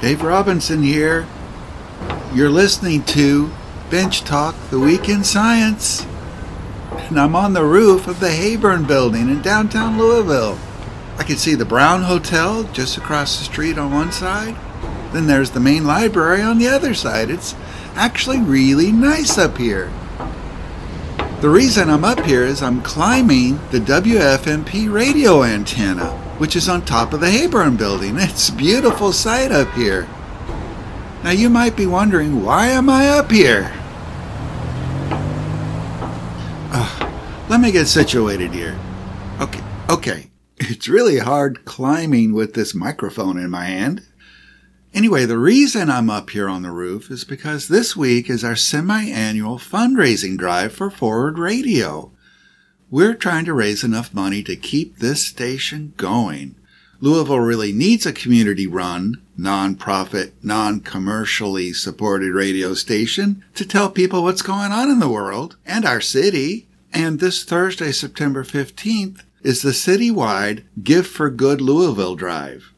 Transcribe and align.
Dave 0.00 0.22
Robinson 0.22 0.82
here. 0.82 1.26
You're 2.34 2.50
listening 2.50 3.04
to 3.04 3.50
Bench 3.90 4.22
Talk, 4.22 4.54
the 4.70 4.78
Week 4.78 5.08
in 5.08 5.24
Science. 5.24 6.06
And 6.90 7.18
I'm 7.18 7.36
on 7.36 7.52
the 7.52 7.64
roof 7.64 8.06
of 8.06 8.20
the 8.20 8.28
Heyburn 8.28 8.86
building 8.86 9.28
in 9.30 9.40
downtown 9.40 9.98
Louisville. 9.98 10.58
I 11.16 11.22
can 11.22 11.36
see 11.36 11.54
the 11.54 11.64
Brown 11.64 12.02
Hotel 12.02 12.64
just 12.72 12.96
across 12.96 13.38
the 13.38 13.44
street 13.44 13.78
on 13.78 13.92
one 13.92 14.10
side. 14.10 14.56
Then 15.12 15.26
there's 15.26 15.52
the 15.52 15.60
main 15.60 15.86
library 15.86 16.42
on 16.42 16.58
the 16.58 16.68
other 16.68 16.92
side. 16.92 17.30
It's 17.30 17.54
actually 17.94 18.40
really 18.40 18.90
nice 18.90 19.38
up 19.38 19.58
here. 19.58 19.92
The 21.40 21.50
reason 21.50 21.88
I'm 21.88 22.04
up 22.04 22.20
here 22.24 22.42
is 22.42 22.62
I'm 22.62 22.82
climbing 22.82 23.60
the 23.70 23.78
WFMP 23.78 24.92
radio 24.92 25.44
antenna, 25.44 26.18
which 26.38 26.56
is 26.56 26.68
on 26.68 26.84
top 26.84 27.12
of 27.12 27.20
the 27.20 27.26
Heyburn 27.26 27.76
building. 27.76 28.16
It's 28.18 28.50
beautiful 28.50 29.12
sight 29.12 29.52
up 29.52 29.72
here. 29.72 30.08
Now 31.22 31.30
you 31.30 31.48
might 31.48 31.76
be 31.76 31.86
wondering, 31.86 32.44
why 32.44 32.66
am 32.66 32.88
I 32.90 33.08
up 33.08 33.30
here? 33.30 33.72
Uh, 36.70 37.10
let 37.48 37.60
me 37.60 37.72
get 37.72 37.86
situated 37.86 38.52
here. 38.52 38.78
Okay, 39.40 39.62
okay. 39.88 40.30
It's 40.56 40.88
really 40.88 41.18
hard 41.18 41.64
climbing 41.64 42.32
with 42.32 42.54
this 42.54 42.74
microphone 42.74 43.38
in 43.38 43.50
my 43.50 43.64
hand. 43.64 44.02
Anyway, 44.92 45.24
the 45.24 45.38
reason 45.38 45.90
I'm 45.90 46.08
up 46.08 46.30
here 46.30 46.48
on 46.48 46.62
the 46.62 46.70
roof 46.70 47.10
is 47.10 47.24
because 47.24 47.66
this 47.66 47.96
week 47.96 48.30
is 48.30 48.44
our 48.44 48.54
semi-annual 48.54 49.58
fundraising 49.58 50.38
drive 50.38 50.72
for 50.72 50.88
Forward 50.90 51.38
Radio. 51.38 52.12
We're 52.90 53.14
trying 53.14 53.46
to 53.46 53.54
raise 53.54 53.82
enough 53.82 54.12
money 54.12 54.42
to 54.42 54.56
keep 54.56 54.98
this 54.98 55.24
station 55.24 55.94
going. 55.96 56.54
Louisville 57.00 57.40
really 57.40 57.72
needs 57.72 58.06
a 58.06 58.12
community 58.12 58.66
run, 58.66 59.20
non-profit, 59.36 60.34
non-commercially 60.42 61.72
supported 61.72 62.32
radio 62.32 62.74
station 62.74 63.42
to 63.54 63.66
tell 63.66 63.90
people 63.90 64.22
what's 64.22 64.42
going 64.42 64.70
on 64.70 64.90
in 64.90 65.00
the 65.00 65.08
world 65.08 65.56
and 65.66 65.84
our 65.84 66.00
city. 66.00 66.66
And 66.92 67.20
this 67.20 67.42
Thursday, 67.44 67.90
September 67.90 68.44
15th, 68.44 69.22
is 69.42 69.62
the 69.62 69.70
citywide 69.70 70.64
Give 70.82 71.06
for 71.06 71.30
Good 71.30 71.60
Louisville 71.60 72.16
Drive. 72.16 72.72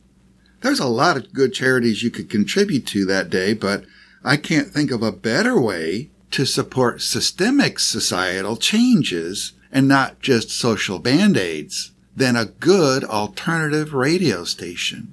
There's 0.62 0.80
a 0.80 0.86
lot 0.86 1.16
of 1.16 1.32
good 1.32 1.52
charities 1.52 2.02
you 2.02 2.10
could 2.10 2.30
contribute 2.30 2.86
to 2.88 3.04
that 3.06 3.28
day, 3.28 3.54
but 3.54 3.84
I 4.24 4.36
can't 4.36 4.68
think 4.68 4.90
of 4.90 5.02
a 5.02 5.12
better 5.12 5.60
way 5.60 6.10
to 6.30 6.44
support 6.44 7.02
systemic 7.02 7.78
societal 7.78 8.56
changes 8.56 9.52
and 9.72 9.88
not 9.88 10.20
just 10.20 10.50
social 10.50 10.98
band-aids 10.98 11.92
than 12.14 12.36
a 12.36 12.46
good 12.46 13.04
alternative 13.04 13.92
radio 13.92 14.44
station. 14.44 15.12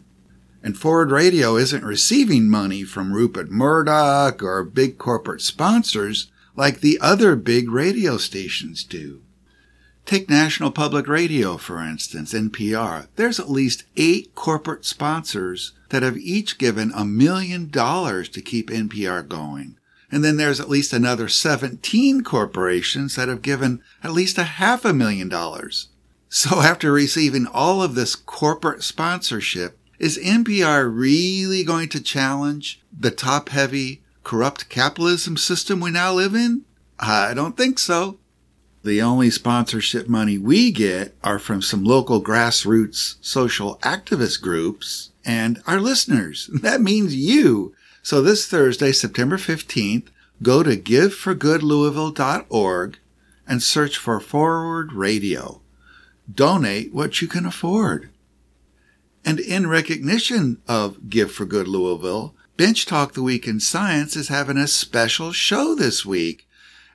And 0.63 0.77
Forward 0.77 1.11
Radio 1.11 1.57
isn't 1.57 1.83
receiving 1.83 2.49
money 2.49 2.83
from 2.83 3.11
Rupert 3.11 3.51
Murdoch 3.51 4.41
or 4.41 4.63
big 4.63 4.97
corporate 4.97 5.41
sponsors 5.41 6.31
like 6.55 6.79
the 6.79 6.99
other 7.01 7.35
big 7.35 7.69
radio 7.69 8.17
stations 8.17 8.83
do. 8.83 9.21
Take 10.05 10.29
National 10.29 10.71
Public 10.71 11.07
Radio, 11.07 11.57
for 11.57 11.81
instance, 11.81 12.33
NPR. 12.33 13.07
There's 13.15 13.39
at 13.39 13.49
least 13.49 13.85
eight 13.95 14.35
corporate 14.35 14.85
sponsors 14.85 15.73
that 15.89 16.03
have 16.03 16.17
each 16.17 16.57
given 16.57 16.91
a 16.93 17.05
million 17.05 17.69
dollars 17.69 18.29
to 18.29 18.41
keep 18.41 18.69
NPR 18.69 19.27
going. 19.27 19.77
And 20.11 20.23
then 20.23 20.37
there's 20.37 20.59
at 20.59 20.69
least 20.69 20.93
another 20.93 21.27
17 21.27 22.23
corporations 22.23 23.15
that 23.15 23.27
have 23.27 23.41
given 23.41 23.81
at 24.03 24.11
least 24.11 24.37
a 24.37 24.43
half 24.43 24.85
a 24.85 24.93
million 24.93 25.29
dollars. 25.29 25.89
So 26.29 26.59
after 26.61 26.91
receiving 26.91 27.47
all 27.47 27.81
of 27.81 27.95
this 27.95 28.15
corporate 28.15 28.83
sponsorship, 28.83 29.77
is 29.99 30.17
NPR 30.17 30.91
really 30.93 31.63
going 31.63 31.89
to 31.89 32.01
challenge 32.01 32.81
the 32.97 33.11
top 33.11 33.49
heavy 33.49 34.01
corrupt 34.23 34.69
capitalism 34.69 35.37
system 35.37 35.79
we 35.79 35.91
now 35.91 36.13
live 36.13 36.35
in? 36.35 36.63
I 36.99 37.33
don't 37.33 37.57
think 37.57 37.79
so. 37.79 38.17
The 38.83 39.01
only 39.01 39.29
sponsorship 39.29 40.09
money 40.09 40.37
we 40.37 40.71
get 40.71 41.15
are 41.23 41.39
from 41.39 41.61
some 41.61 41.85
local 41.85 42.21
grassroots 42.21 43.15
social 43.21 43.77
activist 43.77 44.41
groups 44.41 45.11
and 45.23 45.61
our 45.65 45.79
listeners. 45.79 46.49
That 46.61 46.81
means 46.81 47.15
you. 47.15 47.73
So 48.03 48.21
this 48.21 48.45
Thursday, 48.45 48.91
September 48.91 49.37
15th, 49.37 50.07
go 50.41 50.61
to 50.61 50.75
giveforgoodlouisville.org 50.75 52.97
and 53.47 53.63
search 53.63 53.97
for 53.97 54.19
Forward 54.19 54.91
Radio. 54.91 55.61
Donate 56.31 56.93
what 56.93 57.21
you 57.21 57.27
can 57.29 57.45
afford. 57.45 58.09
And 59.23 59.39
in 59.39 59.67
recognition 59.67 60.61
of 60.67 61.09
Give 61.09 61.31
for 61.31 61.45
Good 61.45 61.69
Louisville, 61.69 62.35
Bench 62.57 62.85
Talk 62.85 63.13
the 63.13 63.23
Week 63.23 63.47
in 63.47 63.61
Science 63.61 64.17
is 64.17 64.27
having 64.27 64.57
a 64.57 64.67
special 64.67 65.31
show 65.31 65.73
this 65.73 66.05
week. 66.05 66.45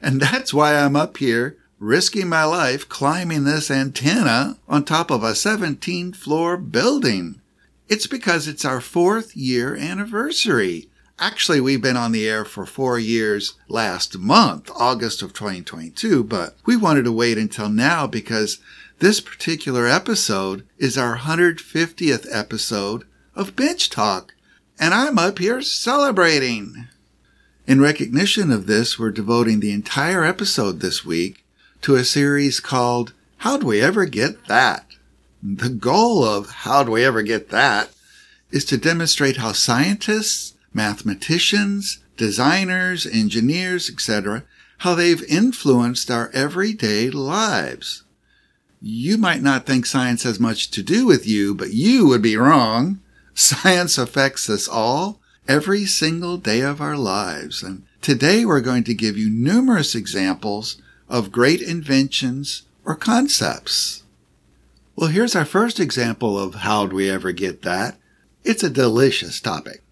And 0.02 0.20
that's 0.28 0.52
why 0.52 0.75
I'm 0.75 0.94
up 0.94 1.16
here 1.16 1.56
risking 1.78 2.28
my 2.28 2.44
life 2.44 2.86
climbing 2.86 3.44
this 3.44 3.70
antenna 3.70 4.58
on 4.69 4.84
top 4.84 5.10
of 5.10 5.22
a 5.22 5.34
17 5.34 6.12
floor 6.12 6.58
building. 6.58 7.40
It's 7.88 8.06
because 8.06 8.46
it's 8.46 8.66
our 8.66 8.82
fourth 8.82 9.34
year 9.34 9.75
anniversary. 9.75 10.90
Actually, 11.20 11.60
we've 11.60 11.82
been 11.82 11.96
on 11.96 12.12
the 12.12 12.28
air 12.28 12.44
for 12.44 12.64
four 12.64 12.96
years 12.96 13.54
last 13.68 14.16
month, 14.18 14.70
August 14.76 15.20
of 15.20 15.32
2022, 15.32 16.22
but 16.22 16.54
we 16.64 16.76
wanted 16.76 17.02
to 17.02 17.10
wait 17.10 17.36
until 17.36 17.68
now 17.68 18.06
because 18.06 18.58
this 19.00 19.20
particular 19.20 19.88
episode 19.88 20.64
is 20.78 20.96
our 20.96 21.16
150th 21.18 22.26
episode 22.30 23.04
of 23.34 23.56
Bench 23.56 23.90
Talk, 23.90 24.34
and 24.78 24.94
I'm 24.94 25.18
up 25.18 25.40
here 25.40 25.60
celebrating. 25.60 26.86
In 27.66 27.80
recognition 27.80 28.52
of 28.52 28.66
this, 28.66 28.96
we're 28.96 29.10
devoting 29.10 29.58
the 29.58 29.72
entire 29.72 30.24
episode 30.24 30.78
this 30.78 31.04
week 31.04 31.44
to 31.82 31.96
a 31.96 32.04
series 32.04 32.60
called 32.60 33.12
How'd 33.38 33.64
We 33.64 33.80
Ever 33.80 34.04
Get 34.04 34.46
That? 34.46 34.86
The 35.42 35.68
goal 35.68 36.22
of 36.24 36.50
How'd 36.50 36.88
We 36.88 37.04
Ever 37.04 37.22
Get 37.22 37.50
That 37.50 37.90
is 38.52 38.64
to 38.66 38.78
demonstrate 38.78 39.38
how 39.38 39.50
scientists, 39.50 40.54
mathematicians, 40.72 41.98
designers, 42.16 43.06
engineers, 43.06 43.88
etc., 43.88 44.44
how 44.78 44.94
they've 44.94 45.24
influenced 45.24 46.10
our 46.10 46.30
everyday 46.32 47.10
lives. 47.10 48.04
You 48.80 49.18
might 49.18 49.42
not 49.42 49.66
think 49.66 49.86
science 49.86 50.22
has 50.22 50.38
much 50.38 50.70
to 50.70 50.82
do 50.82 51.04
with 51.06 51.26
you, 51.26 51.54
but 51.54 51.72
you 51.72 52.06
would 52.06 52.22
be 52.22 52.36
wrong. 52.36 53.00
Science 53.34 53.98
affects 53.98 54.48
us 54.48 54.68
all 54.68 55.20
every 55.48 55.84
single 55.84 56.36
day 56.36 56.60
of 56.60 56.80
our 56.80 56.96
lives. 56.96 57.62
And 57.62 57.84
today 58.00 58.44
we're 58.44 58.60
going 58.60 58.84
to 58.84 58.94
give 58.94 59.16
you 59.16 59.30
numerous 59.30 59.94
examples 59.94 60.80
of 61.08 61.32
great 61.32 61.62
inventions 61.62 62.62
or 62.84 62.94
concepts. 62.94 64.04
Well, 64.94 65.10
here's 65.10 65.36
our 65.36 65.44
first 65.44 65.80
example 65.80 66.38
of 66.38 66.56
how'd 66.56 66.92
we 66.92 67.10
ever 67.10 67.32
get 67.32 67.62
that. 67.62 67.96
It's 68.44 68.62
a 68.62 68.70
delicious 68.70 69.40
topic. 69.40 69.82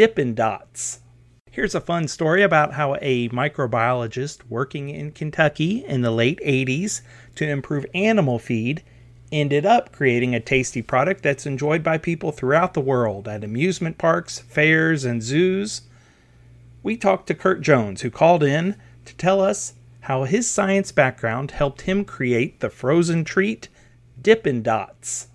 Dippin' 0.00 0.34
Dots. 0.34 1.00
Here's 1.50 1.74
a 1.74 1.80
fun 1.82 2.08
story 2.08 2.42
about 2.42 2.72
how 2.72 2.96
a 3.02 3.28
microbiologist 3.28 4.48
working 4.48 4.88
in 4.88 5.12
Kentucky 5.12 5.84
in 5.84 6.00
the 6.00 6.10
late 6.10 6.40
80s 6.40 7.02
to 7.34 7.46
improve 7.46 7.84
animal 7.92 8.38
feed 8.38 8.82
ended 9.30 9.66
up 9.66 9.92
creating 9.92 10.34
a 10.34 10.40
tasty 10.40 10.80
product 10.80 11.22
that's 11.22 11.44
enjoyed 11.44 11.82
by 11.82 11.98
people 11.98 12.32
throughout 12.32 12.72
the 12.72 12.80
world 12.80 13.28
at 13.28 13.44
amusement 13.44 13.98
parks, 13.98 14.38
fairs, 14.38 15.04
and 15.04 15.22
zoos. 15.22 15.82
We 16.82 16.96
talked 16.96 17.26
to 17.26 17.34
Kurt 17.34 17.60
Jones, 17.60 18.00
who 18.00 18.10
called 18.10 18.42
in 18.42 18.76
to 19.04 19.14
tell 19.16 19.42
us 19.42 19.74
how 20.00 20.24
his 20.24 20.50
science 20.50 20.92
background 20.92 21.50
helped 21.50 21.82
him 21.82 22.06
create 22.06 22.60
the 22.60 22.70
frozen 22.70 23.22
treat 23.22 23.68
Dippin' 24.18 24.62
Dots. 24.62 25.28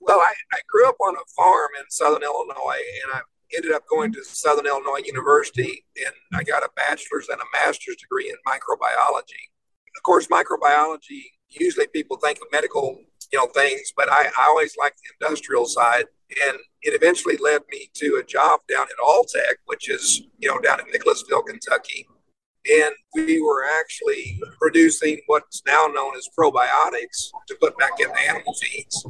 Well, 0.00 0.20
I, 0.20 0.32
I 0.54 0.60
grew 0.66 0.88
up 0.88 0.96
on 1.02 1.16
a 1.16 1.28
farm 1.36 1.72
in 1.78 1.90
southern 1.90 2.22
Illinois, 2.22 2.80
and 3.04 3.12
I 3.12 3.20
ended 3.56 3.72
up 3.72 3.82
going 3.88 4.12
to 4.12 4.24
Southern 4.24 4.66
Illinois 4.66 5.02
University 5.04 5.84
and 5.96 6.14
I 6.34 6.42
got 6.42 6.62
a 6.62 6.70
bachelor's 6.76 7.28
and 7.28 7.40
a 7.40 7.44
master's 7.58 7.96
degree 7.96 8.28
in 8.28 8.36
microbiology. 8.46 9.50
Of 9.96 10.02
course, 10.02 10.26
microbiology, 10.28 11.24
usually 11.50 11.86
people 11.88 12.18
think 12.18 12.38
of 12.38 12.48
medical, 12.52 13.00
you 13.32 13.38
know, 13.38 13.46
things, 13.46 13.92
but 13.96 14.10
I, 14.10 14.26
I 14.26 14.46
always 14.48 14.76
liked 14.76 14.98
the 14.98 15.26
industrial 15.26 15.66
side. 15.66 16.04
And 16.46 16.58
it 16.82 16.94
eventually 16.94 17.36
led 17.38 17.62
me 17.70 17.90
to 17.94 18.20
a 18.22 18.24
job 18.24 18.60
down 18.68 18.82
at 18.84 19.04
Alltech, 19.04 19.56
which 19.66 19.88
is, 19.88 20.22
you 20.38 20.48
know, 20.48 20.58
down 20.58 20.80
in 20.80 20.86
Nicholasville, 20.92 21.42
Kentucky. 21.42 22.06
And 22.70 22.94
we 23.14 23.40
were 23.40 23.64
actually 23.80 24.38
producing 24.58 25.20
what's 25.26 25.62
now 25.66 25.86
known 25.86 26.12
as 26.16 26.28
probiotics 26.38 27.30
to 27.46 27.56
put 27.60 27.78
back 27.78 27.98
in 27.98 28.10
animal 28.28 28.54
feeds. 28.54 29.06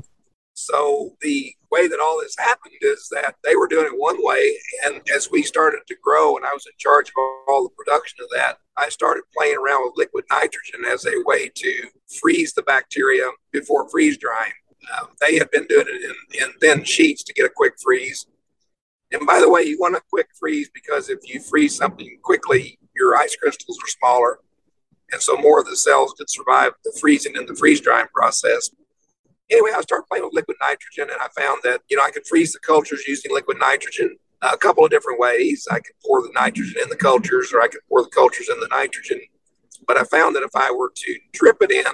So 0.60 1.14
the 1.20 1.54
way 1.70 1.86
that 1.86 2.00
all 2.00 2.18
this 2.20 2.34
happened 2.36 2.74
is 2.80 3.08
that 3.12 3.36
they 3.44 3.54
were 3.54 3.68
doing 3.68 3.86
it 3.86 3.96
one 3.96 4.16
way, 4.18 4.58
and 4.84 5.00
as 5.14 5.30
we 5.30 5.44
started 5.44 5.82
to 5.86 5.96
grow, 6.02 6.36
and 6.36 6.44
I 6.44 6.52
was 6.52 6.66
in 6.66 6.72
charge 6.78 7.10
of 7.10 7.14
all 7.48 7.62
the 7.62 7.84
production 7.84 8.18
of 8.20 8.28
that, 8.34 8.58
I 8.76 8.88
started 8.88 9.22
playing 9.36 9.56
around 9.56 9.84
with 9.84 9.96
liquid 9.96 10.24
nitrogen 10.28 10.84
as 10.90 11.06
a 11.06 11.22
way 11.24 11.48
to 11.48 11.88
freeze 12.20 12.54
the 12.54 12.62
bacteria 12.62 13.30
before 13.52 13.88
freeze 13.88 14.18
drying. 14.18 14.52
Um, 14.98 15.10
they 15.20 15.38
had 15.38 15.48
been 15.52 15.66
doing 15.68 15.86
it 15.88 16.02
in, 16.02 16.48
in 16.48 16.52
thin 16.58 16.82
sheets 16.82 17.22
to 17.24 17.32
get 17.32 17.46
a 17.46 17.52
quick 17.54 17.74
freeze. 17.80 18.26
And 19.12 19.24
by 19.28 19.38
the 19.38 19.48
way, 19.48 19.62
you 19.62 19.78
want 19.78 19.94
a 19.94 20.02
quick 20.10 20.26
freeze 20.38 20.70
because 20.74 21.08
if 21.08 21.20
you 21.22 21.40
freeze 21.40 21.76
something 21.76 22.18
quickly, 22.24 22.80
your 22.96 23.16
ice 23.16 23.36
crystals 23.36 23.78
are 23.78 23.88
smaller. 23.88 24.40
And 25.12 25.22
so 25.22 25.36
more 25.36 25.60
of 25.60 25.66
the 25.66 25.76
cells 25.76 26.14
could 26.18 26.28
survive 26.28 26.72
the 26.84 26.96
freezing 27.00 27.36
and 27.36 27.48
the 27.48 27.54
freeze 27.54 27.80
drying 27.80 28.08
process. 28.12 28.70
Anyway, 29.50 29.70
I 29.74 29.80
started 29.80 30.04
playing 30.10 30.24
with 30.24 30.34
liquid 30.34 30.56
nitrogen 30.60 31.08
and 31.10 31.20
I 31.20 31.28
found 31.40 31.62
that, 31.64 31.80
you 31.88 31.96
know, 31.96 32.04
I 32.04 32.10
could 32.10 32.26
freeze 32.26 32.52
the 32.52 32.58
cultures 32.58 33.04
using 33.06 33.32
liquid 33.34 33.58
nitrogen 33.58 34.16
a 34.42 34.56
couple 34.56 34.84
of 34.84 34.90
different 34.90 35.18
ways. 35.18 35.66
I 35.70 35.76
could 35.76 35.94
pour 36.04 36.22
the 36.22 36.30
nitrogen 36.34 36.82
in 36.82 36.88
the 36.88 36.96
cultures 36.96 37.52
or 37.52 37.62
I 37.62 37.68
could 37.68 37.80
pour 37.88 38.02
the 38.02 38.10
cultures 38.10 38.48
in 38.48 38.60
the 38.60 38.68
nitrogen. 38.68 39.20
But 39.86 39.96
I 39.96 40.04
found 40.04 40.36
that 40.36 40.42
if 40.42 40.54
I 40.54 40.70
were 40.70 40.92
to 40.94 41.18
drip 41.32 41.58
it 41.62 41.70
in 41.70 41.86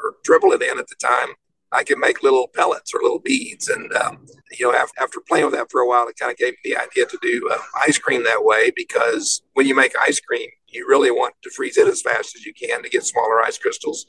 or 0.00 0.14
dribble 0.24 0.52
it 0.52 0.62
in 0.62 0.78
at 0.78 0.88
the 0.88 0.96
time, 0.96 1.34
I 1.70 1.84
could 1.84 1.98
make 1.98 2.22
little 2.22 2.48
pellets 2.48 2.92
or 2.94 3.00
little 3.02 3.18
beads. 3.18 3.68
And, 3.68 3.92
um, 3.94 4.26
you 4.58 4.66
know, 4.66 4.76
after, 4.76 5.02
after, 5.02 5.20
playing 5.26 5.46
with 5.46 5.54
that 5.54 5.70
for 5.70 5.80
a 5.80 5.88
while, 5.88 6.06
it 6.06 6.18
kind 6.18 6.30
of 6.30 6.36
gave 6.36 6.52
me 6.52 6.58
the 6.64 6.76
idea 6.76 7.06
to 7.06 7.18
do 7.22 7.48
uh, 7.50 7.58
ice 7.82 7.98
cream 7.98 8.24
that 8.24 8.44
way 8.44 8.70
because 8.74 9.42
when 9.54 9.66
you 9.66 9.74
make 9.74 9.92
ice 9.98 10.20
cream, 10.20 10.48
you 10.68 10.86
really 10.86 11.10
want 11.10 11.34
to 11.42 11.50
freeze 11.50 11.78
it 11.78 11.88
as 11.88 12.02
fast 12.02 12.36
as 12.36 12.44
you 12.44 12.52
can 12.52 12.82
to 12.82 12.90
get 12.90 13.04
smaller 13.04 13.42
ice 13.42 13.58
crystals. 13.58 14.06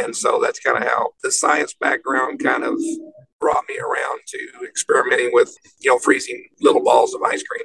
And 0.00 0.14
so 0.14 0.40
that's 0.40 0.60
kind 0.60 0.76
of 0.76 0.84
how 0.88 1.10
the 1.22 1.32
science 1.32 1.74
background 1.74 2.42
kind 2.42 2.64
of 2.64 2.78
brought 3.40 3.64
me 3.68 3.78
around 3.78 4.20
to 4.26 4.66
experimenting 4.66 5.30
with, 5.32 5.56
you 5.80 5.90
know, 5.90 5.98
freezing 5.98 6.46
little 6.60 6.84
balls 6.84 7.14
of 7.14 7.22
ice 7.22 7.42
cream. 7.42 7.64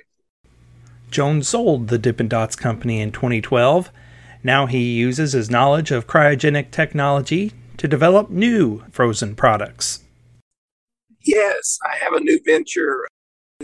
Jones 1.11 1.47
sold 1.47 1.87
the 1.87 1.97
Dippin' 1.97 2.27
Dots 2.27 2.55
company 2.55 3.01
in 3.01 3.11
2012. 3.11 3.91
Now 4.43 4.65
he 4.65 4.93
uses 4.93 5.33
his 5.33 5.49
knowledge 5.49 5.91
of 5.91 6.07
cryogenic 6.07 6.71
technology 6.71 7.53
to 7.77 7.87
develop 7.87 8.29
new 8.29 8.83
frozen 8.91 9.35
products. 9.35 10.03
Yes, 11.21 11.79
I 11.85 11.95
have 11.95 12.13
a 12.13 12.19
new 12.19 12.39
venture. 12.45 13.07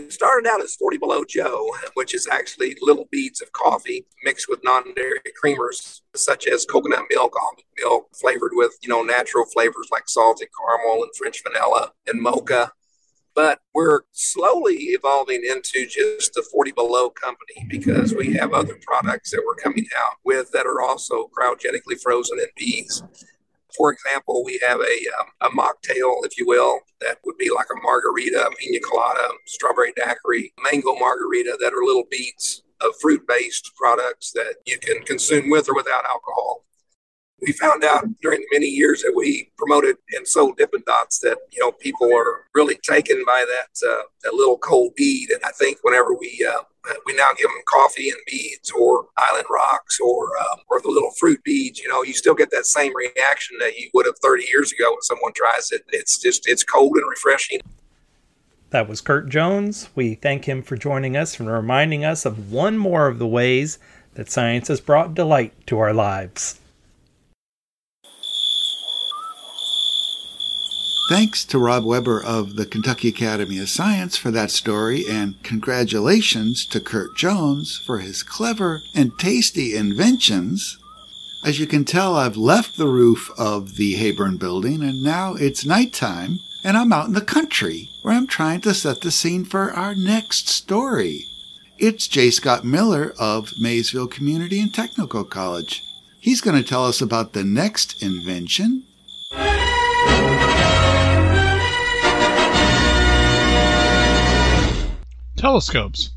Started 0.08 0.48
out 0.48 0.62
as 0.62 0.74
40 0.76 0.96
Below 0.96 1.22
Joe, 1.28 1.70
which 1.92 2.14
is 2.14 2.26
actually 2.26 2.78
little 2.80 3.08
beads 3.10 3.42
of 3.42 3.52
coffee 3.52 4.06
mixed 4.24 4.48
with 4.48 4.64
non-dairy 4.64 5.20
creamers, 5.42 6.00
such 6.16 6.46
as 6.46 6.64
coconut 6.64 7.04
milk, 7.10 7.36
almond 7.38 7.66
milk, 7.78 8.08
flavored 8.18 8.52
with, 8.54 8.72
you 8.82 8.88
know, 8.88 9.02
natural 9.02 9.44
flavors 9.44 9.88
like 9.92 10.04
salted 10.06 10.48
caramel 10.58 11.02
and 11.02 11.14
French 11.14 11.42
vanilla 11.42 11.92
and 12.06 12.22
mocha. 12.22 12.72
But 13.34 13.60
we're 13.74 14.00
slowly 14.12 14.76
evolving 14.76 15.42
into 15.44 15.86
just 15.86 16.38
a 16.38 16.42
40 16.42 16.72
Below 16.72 17.10
company 17.10 17.66
because 17.68 18.14
we 18.14 18.32
have 18.32 18.54
other 18.54 18.78
products 18.86 19.30
that 19.32 19.42
we're 19.46 19.56
coming 19.56 19.86
out 19.98 20.16
with 20.24 20.50
that 20.52 20.64
are 20.64 20.80
also 20.80 21.30
cryogenically 21.38 22.00
frozen 22.02 22.38
in 22.38 22.46
beads. 22.56 23.02
For 23.76 23.92
example, 23.92 24.44
we 24.44 24.60
have 24.66 24.80
a, 24.80 24.96
um, 25.20 25.52
a 25.52 25.56
mocktail, 25.56 26.24
if 26.24 26.38
you 26.38 26.46
will, 26.46 26.80
that 27.00 27.18
would 27.24 27.38
be 27.38 27.50
like 27.50 27.66
a 27.72 27.82
margarita, 27.82 28.50
pina 28.58 28.80
colada, 28.80 29.28
strawberry 29.46 29.92
daiquiri, 29.96 30.52
mango 30.62 30.94
margarita 30.94 31.56
that 31.60 31.72
are 31.72 31.84
little 31.84 32.04
beads 32.10 32.62
of 32.80 32.92
fruit 33.00 33.26
based 33.26 33.72
products 33.76 34.32
that 34.32 34.56
you 34.66 34.78
can 34.78 35.02
consume 35.02 35.50
with 35.50 35.68
or 35.68 35.74
without 35.74 36.04
alcohol. 36.04 36.64
We 37.40 37.52
found 37.52 37.82
out 37.82 38.04
during 38.20 38.40
the 38.40 38.46
many 38.52 38.66
years 38.66 39.02
that 39.02 39.14
we 39.16 39.50
promoted 39.58 39.96
and 40.12 40.26
sold 40.28 40.58
Dippin' 40.58 40.84
Dots 40.86 41.18
that 41.20 41.38
you 41.50 41.60
know 41.60 41.72
people 41.72 42.14
are 42.14 42.44
really 42.54 42.76
taken 42.84 43.24
by 43.26 43.44
that 43.48 43.88
uh, 43.88 44.02
that 44.22 44.34
little 44.34 44.58
cold 44.58 44.92
bead, 44.96 45.30
and 45.30 45.40
I 45.44 45.50
think 45.50 45.78
whenever 45.82 46.14
we 46.14 46.46
uh, 46.48 46.62
we 47.06 47.14
now 47.14 47.30
give 47.36 47.48
them 47.48 47.62
coffee 47.66 48.08
and 48.08 48.18
beads 48.26 48.70
or 48.72 49.06
island 49.16 49.46
rocks 49.50 49.98
or 50.00 50.36
um, 50.38 50.60
or 50.68 50.80
the 50.80 50.88
little 50.88 51.12
fruit 51.18 51.42
beads, 51.44 51.78
you 51.78 51.88
know, 51.88 52.02
you 52.02 52.12
still 52.12 52.34
get 52.34 52.50
that 52.50 52.66
same 52.66 52.94
reaction 52.94 53.56
that 53.60 53.76
you 53.78 53.88
would 53.94 54.06
have 54.06 54.18
30 54.18 54.44
years 54.52 54.72
ago 54.72 54.90
when 54.90 55.02
someone 55.02 55.32
tries 55.34 55.70
it. 55.70 55.82
It's 55.88 56.18
just 56.18 56.48
it's 56.48 56.64
cold 56.64 56.96
and 56.96 57.08
refreshing. 57.08 57.60
That 58.70 58.88
was 58.88 59.00
Kurt 59.00 59.28
Jones. 59.28 59.90
We 59.94 60.14
thank 60.14 60.46
him 60.46 60.62
for 60.62 60.76
joining 60.76 61.16
us 61.16 61.38
and 61.38 61.48
reminding 61.48 62.04
us 62.04 62.24
of 62.24 62.50
one 62.50 62.78
more 62.78 63.06
of 63.06 63.18
the 63.18 63.26
ways 63.26 63.78
that 64.14 64.30
science 64.30 64.68
has 64.68 64.80
brought 64.80 65.14
delight 65.14 65.52
to 65.66 65.78
our 65.78 65.92
lives. 65.92 66.58
Thanks 71.12 71.44
to 71.44 71.58
Rob 71.58 71.84
Weber 71.84 72.24
of 72.24 72.56
the 72.56 72.64
Kentucky 72.64 73.08
Academy 73.08 73.58
of 73.58 73.68
Science 73.68 74.16
for 74.16 74.30
that 74.30 74.50
story, 74.50 75.04
and 75.06 75.40
congratulations 75.42 76.64
to 76.64 76.80
Kurt 76.80 77.14
Jones 77.14 77.76
for 77.76 77.98
his 77.98 78.22
clever 78.22 78.80
and 78.94 79.18
tasty 79.18 79.76
inventions. 79.76 80.78
As 81.44 81.60
you 81.60 81.66
can 81.66 81.84
tell, 81.84 82.16
I've 82.16 82.38
left 82.38 82.78
the 82.78 82.88
roof 82.88 83.30
of 83.36 83.76
the 83.76 83.96
Heyburn 83.96 84.38
building, 84.38 84.82
and 84.82 85.02
now 85.02 85.34
it's 85.34 85.66
nighttime, 85.66 86.38
and 86.64 86.78
I'm 86.78 86.94
out 86.94 87.08
in 87.08 87.12
the 87.12 87.20
country 87.20 87.90
where 88.00 88.14
I'm 88.14 88.26
trying 88.26 88.62
to 88.62 88.72
set 88.72 89.02
the 89.02 89.10
scene 89.10 89.44
for 89.44 89.70
our 89.70 89.94
next 89.94 90.48
story. 90.48 91.26
It's 91.76 92.08
J. 92.08 92.30
Scott 92.30 92.64
Miller 92.64 93.12
of 93.18 93.52
Maysville 93.60 94.08
Community 94.08 94.60
and 94.60 94.72
Technical 94.72 95.24
College. 95.24 95.82
He's 96.18 96.40
going 96.40 96.56
to 96.56 96.66
tell 96.66 96.86
us 96.86 97.02
about 97.02 97.34
the 97.34 97.44
next 97.44 98.02
invention 98.02 98.84
Telescopes. 105.42 106.10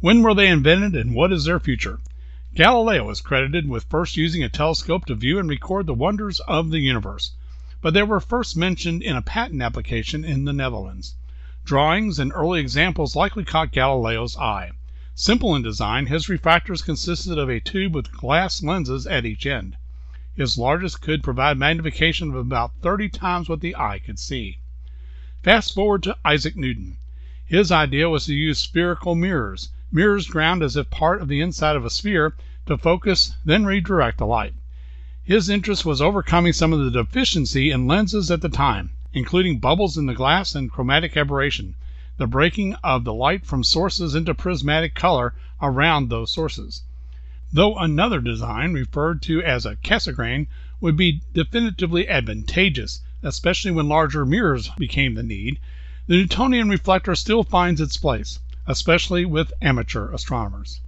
When 0.00 0.20
were 0.20 0.34
they 0.34 0.46
invented 0.46 0.94
and 0.94 1.14
what 1.14 1.32
is 1.32 1.46
their 1.46 1.58
future? 1.58 1.98
Galileo 2.54 3.08
is 3.08 3.22
credited 3.22 3.66
with 3.66 3.88
first 3.88 4.18
using 4.18 4.42
a 4.42 4.50
telescope 4.50 5.06
to 5.06 5.14
view 5.14 5.38
and 5.38 5.48
record 5.48 5.86
the 5.86 5.94
wonders 5.94 6.40
of 6.40 6.68
the 6.68 6.80
universe, 6.80 7.32
but 7.80 7.94
they 7.94 8.02
were 8.02 8.20
first 8.20 8.58
mentioned 8.58 9.02
in 9.02 9.16
a 9.16 9.22
patent 9.22 9.62
application 9.62 10.26
in 10.26 10.44
the 10.44 10.52
Netherlands. 10.52 11.14
Drawings 11.64 12.18
and 12.18 12.32
early 12.34 12.60
examples 12.60 13.16
likely 13.16 13.46
caught 13.46 13.72
Galileo's 13.72 14.36
eye. 14.36 14.72
Simple 15.14 15.56
in 15.56 15.62
design, 15.62 16.04
his 16.04 16.28
refractors 16.28 16.84
consisted 16.84 17.38
of 17.38 17.48
a 17.48 17.60
tube 17.60 17.94
with 17.94 18.12
glass 18.12 18.62
lenses 18.62 19.06
at 19.06 19.24
each 19.24 19.46
end. 19.46 19.78
His 20.34 20.58
largest 20.58 21.00
could 21.00 21.22
provide 21.22 21.56
magnification 21.56 22.28
of 22.28 22.36
about 22.36 22.72
30 22.82 23.08
times 23.08 23.48
what 23.48 23.62
the 23.62 23.74
eye 23.74 24.00
could 24.04 24.18
see. 24.18 24.58
Fast 25.42 25.74
forward 25.74 26.02
to 26.02 26.18
Isaac 26.26 26.56
Newton. 26.56 26.98
His 27.52 27.72
idea 27.72 28.08
was 28.08 28.26
to 28.26 28.32
use 28.32 28.60
spherical 28.60 29.16
mirrors, 29.16 29.70
mirrors 29.90 30.28
ground 30.28 30.62
as 30.62 30.76
if 30.76 30.88
part 30.88 31.20
of 31.20 31.26
the 31.26 31.40
inside 31.40 31.74
of 31.74 31.84
a 31.84 31.90
sphere, 31.90 32.36
to 32.66 32.78
focus, 32.78 33.34
then 33.44 33.64
redirect 33.64 34.18
the 34.18 34.24
light. 34.26 34.54
His 35.24 35.48
interest 35.48 35.84
was 35.84 36.00
overcoming 36.00 36.52
some 36.52 36.72
of 36.72 36.78
the 36.78 36.92
deficiency 36.92 37.72
in 37.72 37.88
lenses 37.88 38.30
at 38.30 38.40
the 38.40 38.48
time, 38.48 38.90
including 39.12 39.58
bubbles 39.58 39.98
in 39.98 40.06
the 40.06 40.14
glass 40.14 40.54
and 40.54 40.70
chromatic 40.70 41.16
aberration, 41.16 41.74
the 42.18 42.28
breaking 42.28 42.74
of 42.84 43.02
the 43.02 43.12
light 43.12 43.44
from 43.44 43.64
sources 43.64 44.14
into 44.14 44.32
prismatic 44.32 44.94
color 44.94 45.34
around 45.60 46.08
those 46.08 46.30
sources. 46.30 46.84
Though 47.52 47.76
another 47.76 48.20
design, 48.20 48.74
referred 48.74 49.22
to 49.22 49.42
as 49.42 49.66
a 49.66 49.74
Cassegrain, 49.74 50.46
would 50.80 50.96
be 50.96 51.22
definitively 51.34 52.08
advantageous, 52.08 53.00
especially 53.24 53.72
when 53.72 53.88
larger 53.88 54.24
mirrors 54.24 54.68
became 54.78 55.14
the 55.14 55.24
need, 55.24 55.58
the 56.10 56.16
Newtonian 56.16 56.68
reflector 56.68 57.14
still 57.14 57.44
finds 57.44 57.80
its 57.80 57.96
place, 57.96 58.40
especially 58.66 59.24
with 59.24 59.52
amateur 59.62 60.10
astronomers. 60.12 60.80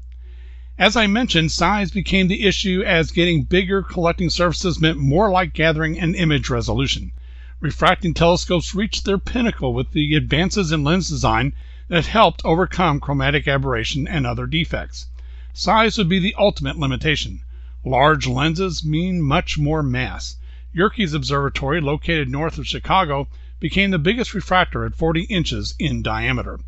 As 0.76 0.96
I 0.96 1.06
mentioned, 1.06 1.52
size 1.52 1.92
became 1.92 2.26
the 2.26 2.42
issue 2.42 2.82
as 2.84 3.12
getting 3.12 3.44
bigger 3.44 3.84
collecting 3.84 4.30
surfaces 4.30 4.80
meant 4.80 4.98
more 4.98 5.30
light 5.30 5.54
gathering 5.54 5.96
and 5.96 6.16
image 6.16 6.50
resolution. 6.50 7.12
Refracting 7.60 8.14
telescopes 8.14 8.74
reached 8.74 9.04
their 9.04 9.16
pinnacle 9.16 9.72
with 9.72 9.92
the 9.92 10.16
advances 10.16 10.72
in 10.72 10.82
lens 10.82 11.08
design 11.08 11.52
that 11.86 12.06
helped 12.06 12.42
overcome 12.44 12.98
chromatic 12.98 13.46
aberration 13.46 14.08
and 14.08 14.26
other 14.26 14.48
defects. 14.48 15.06
Size 15.52 15.98
would 15.98 16.08
be 16.08 16.18
the 16.18 16.34
ultimate 16.36 16.80
limitation. 16.80 17.42
Large 17.84 18.26
lenses 18.26 18.84
mean 18.84 19.22
much 19.22 19.56
more 19.56 19.84
mass. 19.84 20.34
Yerkes 20.74 21.12
Observatory, 21.12 21.80
located 21.80 22.28
north 22.28 22.58
of 22.58 22.66
Chicago, 22.66 23.28
became 23.62 23.92
the 23.92 23.98
biggest 24.00 24.34
refractor 24.34 24.84
at 24.84 24.96
40 24.96 25.22
inches 25.30 25.76
in 25.78 26.02
diameter. 26.02 26.58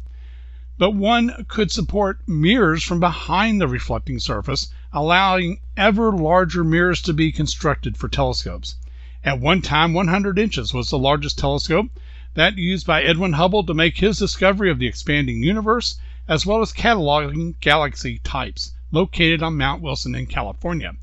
But 0.79 0.93
one 0.95 1.45
could 1.49 1.73
support 1.73 2.21
mirrors 2.29 2.85
from 2.85 3.01
behind 3.01 3.61
the 3.61 3.67
reflecting 3.67 4.21
surface, 4.21 4.73
allowing 4.93 5.59
ever 5.77 6.13
larger 6.13 6.63
mirrors 6.63 7.03
to 7.03 7.13
be 7.13 7.33
constructed 7.33 7.97
for 7.97 8.09
telescopes. 8.09 8.77
At 9.25 9.41
one 9.41 9.61
time, 9.61 9.93
100 9.93 10.39
inches 10.39 10.73
was 10.73 10.91
the 10.91 10.97
largest 10.97 11.37
telescope, 11.37 11.91
that 12.35 12.59
used 12.59 12.87
by 12.87 13.03
Edwin 13.03 13.33
Hubble 13.33 13.65
to 13.65 13.75
make 13.75 13.99
his 13.99 14.21
discovery 14.21 14.71
of 14.71 14.79
the 14.79 14.87
expanding 14.87 15.43
universe, 15.43 15.99
as 16.29 16.47
well 16.47 16.63
as 16.63 16.73
cataloging 16.73 17.59
galaxy 17.61 18.21
types, 18.23 18.73
located 18.93 19.43
on 19.43 19.59
Mount 19.59 19.83
Wilson 19.83 20.15
in 20.15 20.27
California. 20.27 20.95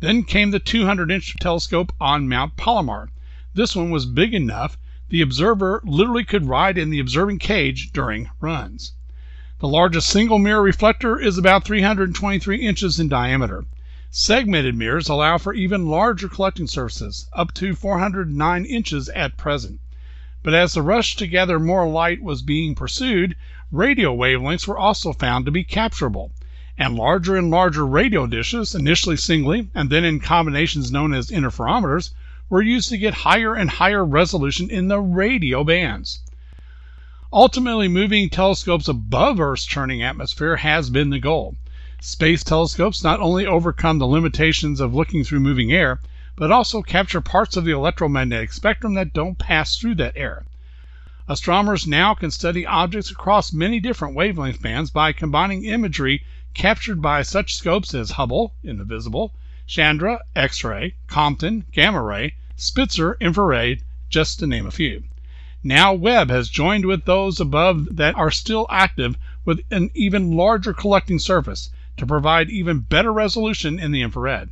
Then 0.00 0.22
came 0.22 0.50
the 0.50 0.58
200 0.58 1.10
inch 1.10 1.34
telescope 1.40 1.94
on 1.98 2.28
Mount 2.28 2.58
Palomar. 2.58 3.08
This 3.54 3.74
one 3.74 3.90
was 3.90 4.04
big 4.04 4.34
enough 4.34 4.76
The 5.12 5.22
observer 5.22 5.82
literally 5.84 6.22
could 6.22 6.46
ride 6.46 6.78
in 6.78 6.90
the 6.90 7.00
observing 7.00 7.40
cage 7.40 7.90
during 7.92 8.30
runs. 8.40 8.92
The 9.58 9.66
largest 9.66 10.08
single 10.08 10.38
mirror 10.38 10.62
reflector 10.62 11.18
is 11.18 11.36
about 11.36 11.64
323 11.64 12.58
inches 12.58 13.00
in 13.00 13.08
diameter. 13.08 13.64
Segmented 14.12 14.76
mirrors 14.76 15.08
allow 15.08 15.36
for 15.36 15.52
even 15.52 15.88
larger 15.88 16.28
collecting 16.28 16.68
surfaces, 16.68 17.28
up 17.32 17.52
to 17.54 17.74
409 17.74 18.64
inches 18.64 19.08
at 19.08 19.36
present. 19.36 19.80
But 20.44 20.54
as 20.54 20.74
the 20.74 20.82
rush 20.82 21.16
to 21.16 21.26
gather 21.26 21.58
more 21.58 21.88
light 21.88 22.22
was 22.22 22.40
being 22.40 22.76
pursued, 22.76 23.34
radio 23.72 24.14
wavelengths 24.14 24.68
were 24.68 24.78
also 24.78 25.12
found 25.12 25.44
to 25.46 25.50
be 25.50 25.64
capturable, 25.64 26.30
and 26.78 26.94
larger 26.94 27.36
and 27.36 27.50
larger 27.50 27.84
radio 27.84 28.28
dishes, 28.28 28.76
initially 28.76 29.16
singly 29.16 29.70
and 29.74 29.90
then 29.90 30.04
in 30.04 30.20
combinations 30.20 30.92
known 30.92 31.12
as 31.12 31.32
interferometers, 31.32 32.10
were 32.50 32.60
used 32.60 32.88
to 32.88 32.98
get 32.98 33.14
higher 33.14 33.54
and 33.54 33.70
higher 33.70 34.04
resolution 34.04 34.68
in 34.68 34.88
the 34.88 34.98
radio 35.00 35.62
bands. 35.62 36.18
Ultimately, 37.32 37.86
moving 37.86 38.28
telescopes 38.28 38.88
above 38.88 39.38
Earth's 39.38 39.64
churning 39.64 40.02
atmosphere 40.02 40.56
has 40.56 40.90
been 40.90 41.10
the 41.10 41.20
goal. 41.20 41.54
Space 42.00 42.42
telescopes 42.42 43.04
not 43.04 43.20
only 43.20 43.46
overcome 43.46 44.00
the 44.00 44.06
limitations 44.06 44.80
of 44.80 44.94
looking 44.94 45.22
through 45.22 45.38
moving 45.38 45.70
air, 45.70 46.00
but 46.34 46.50
also 46.50 46.82
capture 46.82 47.20
parts 47.20 47.56
of 47.56 47.64
the 47.64 47.70
electromagnetic 47.70 48.52
spectrum 48.52 48.94
that 48.94 49.12
don't 49.12 49.38
pass 49.38 49.76
through 49.76 49.94
that 49.94 50.16
air. 50.16 50.44
Astronomers 51.28 51.86
now 51.86 52.14
can 52.14 52.32
study 52.32 52.66
objects 52.66 53.12
across 53.12 53.52
many 53.52 53.78
different 53.78 54.16
wavelength 54.16 54.60
bands 54.60 54.90
by 54.90 55.12
combining 55.12 55.64
imagery 55.64 56.24
captured 56.52 57.00
by 57.00 57.22
such 57.22 57.54
scopes 57.54 57.94
as 57.94 58.10
Hubble 58.10 58.54
in 58.64 58.78
the 58.78 58.84
visible, 58.84 59.32
Chandra 59.68 60.18
X 60.34 60.64
ray, 60.64 60.94
Compton 61.06 61.64
gamma 61.70 62.02
ray, 62.02 62.34
Spitzer 62.62 63.16
infrared, 63.22 63.80
just 64.10 64.38
to 64.38 64.46
name 64.46 64.66
a 64.66 64.70
few. 64.70 65.02
Now 65.64 65.94
Webb 65.94 66.28
has 66.28 66.50
joined 66.50 66.84
with 66.84 67.06
those 67.06 67.40
above 67.40 67.96
that 67.96 68.14
are 68.16 68.30
still 68.30 68.66
active 68.68 69.16
with 69.46 69.60
an 69.70 69.90
even 69.94 70.36
larger 70.36 70.74
collecting 70.74 71.18
surface 71.18 71.70
to 71.96 72.04
provide 72.04 72.50
even 72.50 72.80
better 72.80 73.14
resolution 73.14 73.78
in 73.78 73.92
the 73.92 74.02
infrared. 74.02 74.50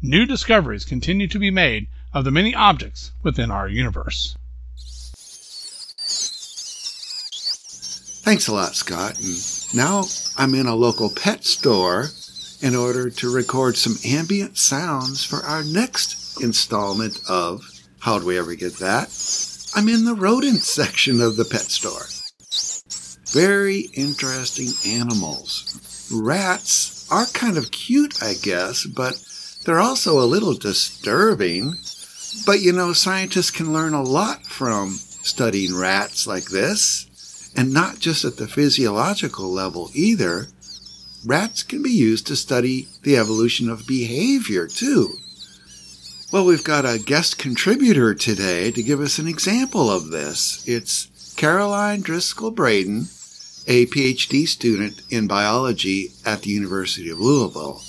New 0.00 0.26
discoveries 0.26 0.84
continue 0.84 1.26
to 1.26 1.40
be 1.40 1.50
made 1.50 1.88
of 2.14 2.24
the 2.24 2.30
many 2.30 2.54
objects 2.54 3.10
within 3.24 3.50
our 3.50 3.68
universe. 3.68 4.36
Thanks 8.22 8.46
a 8.46 8.54
lot, 8.54 8.76
Scott. 8.76 9.18
And 9.18 9.74
now 9.74 10.04
I'm 10.36 10.54
in 10.54 10.66
a 10.66 10.76
local 10.76 11.10
pet 11.10 11.44
store 11.44 12.10
in 12.60 12.76
order 12.76 13.10
to 13.10 13.34
record 13.34 13.76
some 13.76 13.96
ambient 14.04 14.56
sounds 14.56 15.24
for 15.24 15.38
our 15.38 15.64
next 15.64 16.17
installment 16.40 17.20
of 17.28 17.62
How'd 18.00 18.24
We 18.24 18.38
Ever 18.38 18.54
Get 18.54 18.78
That? 18.78 19.08
I'm 19.76 19.88
in 19.88 20.04
the 20.04 20.14
rodent 20.14 20.62
section 20.62 21.20
of 21.20 21.36
the 21.36 21.44
pet 21.44 21.70
store. 21.70 22.06
Very 23.32 23.88
interesting 23.92 24.68
animals. 24.86 26.08
Rats 26.12 27.06
are 27.10 27.26
kind 27.26 27.58
of 27.58 27.70
cute, 27.70 28.22
I 28.22 28.34
guess, 28.34 28.86
but 28.86 29.22
they're 29.64 29.80
also 29.80 30.18
a 30.18 30.24
little 30.24 30.54
disturbing. 30.54 31.74
But 32.46 32.60
you 32.60 32.72
know, 32.72 32.92
scientists 32.92 33.50
can 33.50 33.72
learn 33.72 33.92
a 33.92 34.02
lot 34.02 34.46
from 34.46 34.90
studying 34.92 35.76
rats 35.76 36.26
like 36.26 36.46
this, 36.46 37.52
and 37.56 37.72
not 37.72 37.98
just 37.98 38.24
at 38.24 38.36
the 38.36 38.48
physiological 38.48 39.50
level 39.50 39.90
either. 39.94 40.46
Rats 41.26 41.62
can 41.62 41.82
be 41.82 41.90
used 41.90 42.26
to 42.28 42.36
study 42.36 42.88
the 43.02 43.16
evolution 43.16 43.68
of 43.68 43.86
behavior 43.86 44.66
too. 44.66 45.14
Well, 46.30 46.44
we've 46.44 46.62
got 46.62 46.84
a 46.84 46.98
guest 46.98 47.38
contributor 47.38 48.14
today 48.14 48.70
to 48.72 48.82
give 48.82 49.00
us 49.00 49.18
an 49.18 49.26
example 49.26 49.90
of 49.90 50.10
this. 50.10 50.62
It's 50.68 51.08
Caroline 51.38 52.02
Driscoll 52.02 52.50
Braden, 52.50 53.08
a 53.66 53.86
PhD 53.86 54.46
student 54.46 55.00
in 55.08 55.26
biology 55.26 56.10
at 56.26 56.42
the 56.42 56.50
University 56.50 57.08
of 57.08 57.18
Louisville. 57.18 57.80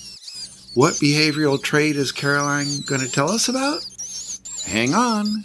What 0.74 0.93
behavioral 0.93 1.62
trait 1.62 1.98
is 1.98 2.13
Caroline 2.13 2.79
going 2.86 3.01
to 3.01 3.12
tell 3.12 3.29
us 3.29 3.50
about? 3.50 3.84
Hang 4.65 4.93
on. 4.93 5.43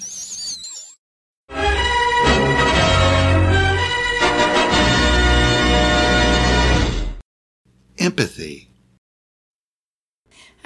Empathy. 7.98 8.68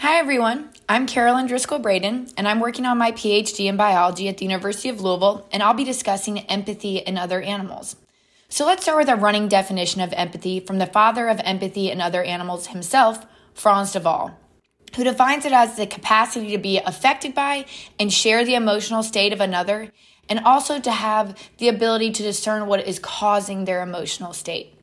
Hi, 0.00 0.18
everyone. 0.18 0.70
I'm 0.88 1.08
Carolyn 1.08 1.48
Driscoll 1.48 1.80
Braden, 1.80 2.28
and 2.36 2.46
I'm 2.46 2.60
working 2.60 2.86
on 2.86 2.98
my 2.98 3.10
PhD 3.10 3.66
in 3.66 3.76
biology 3.76 4.28
at 4.28 4.38
the 4.38 4.44
University 4.44 4.88
of 4.88 5.00
Louisville, 5.00 5.48
and 5.50 5.60
I'll 5.60 5.74
be 5.74 5.82
discussing 5.82 6.46
empathy 6.46 6.98
in 6.98 7.18
other 7.18 7.42
animals. 7.42 7.96
So 8.48 8.64
let's 8.64 8.84
start 8.84 8.98
with 8.98 9.08
a 9.08 9.16
running 9.16 9.48
definition 9.48 10.00
of 10.00 10.12
empathy 10.12 10.60
from 10.60 10.78
the 10.78 10.86
father 10.86 11.26
of 11.26 11.40
empathy 11.42 11.90
in 11.90 12.00
other 12.00 12.22
animals 12.22 12.68
himself, 12.68 13.26
Frans 13.54 13.90
de 13.90 13.98
Waal, 13.98 14.38
who 14.94 15.02
defines 15.02 15.44
it 15.44 15.52
as 15.52 15.74
the 15.74 15.84
capacity 15.84 16.52
to 16.52 16.58
be 16.58 16.78
affected 16.78 17.34
by 17.34 17.66
and 17.98 18.12
share 18.12 18.44
the 18.44 18.54
emotional 18.54 19.02
state 19.02 19.32
of 19.32 19.40
another, 19.40 19.90
and 20.28 20.38
also 20.38 20.78
to 20.78 20.92
have 20.92 21.36
the 21.58 21.66
ability 21.66 22.12
to 22.12 22.22
discern 22.22 22.68
what 22.68 22.86
is 22.86 23.00
causing 23.00 23.64
their 23.64 23.82
emotional 23.82 24.32
state. 24.32 24.78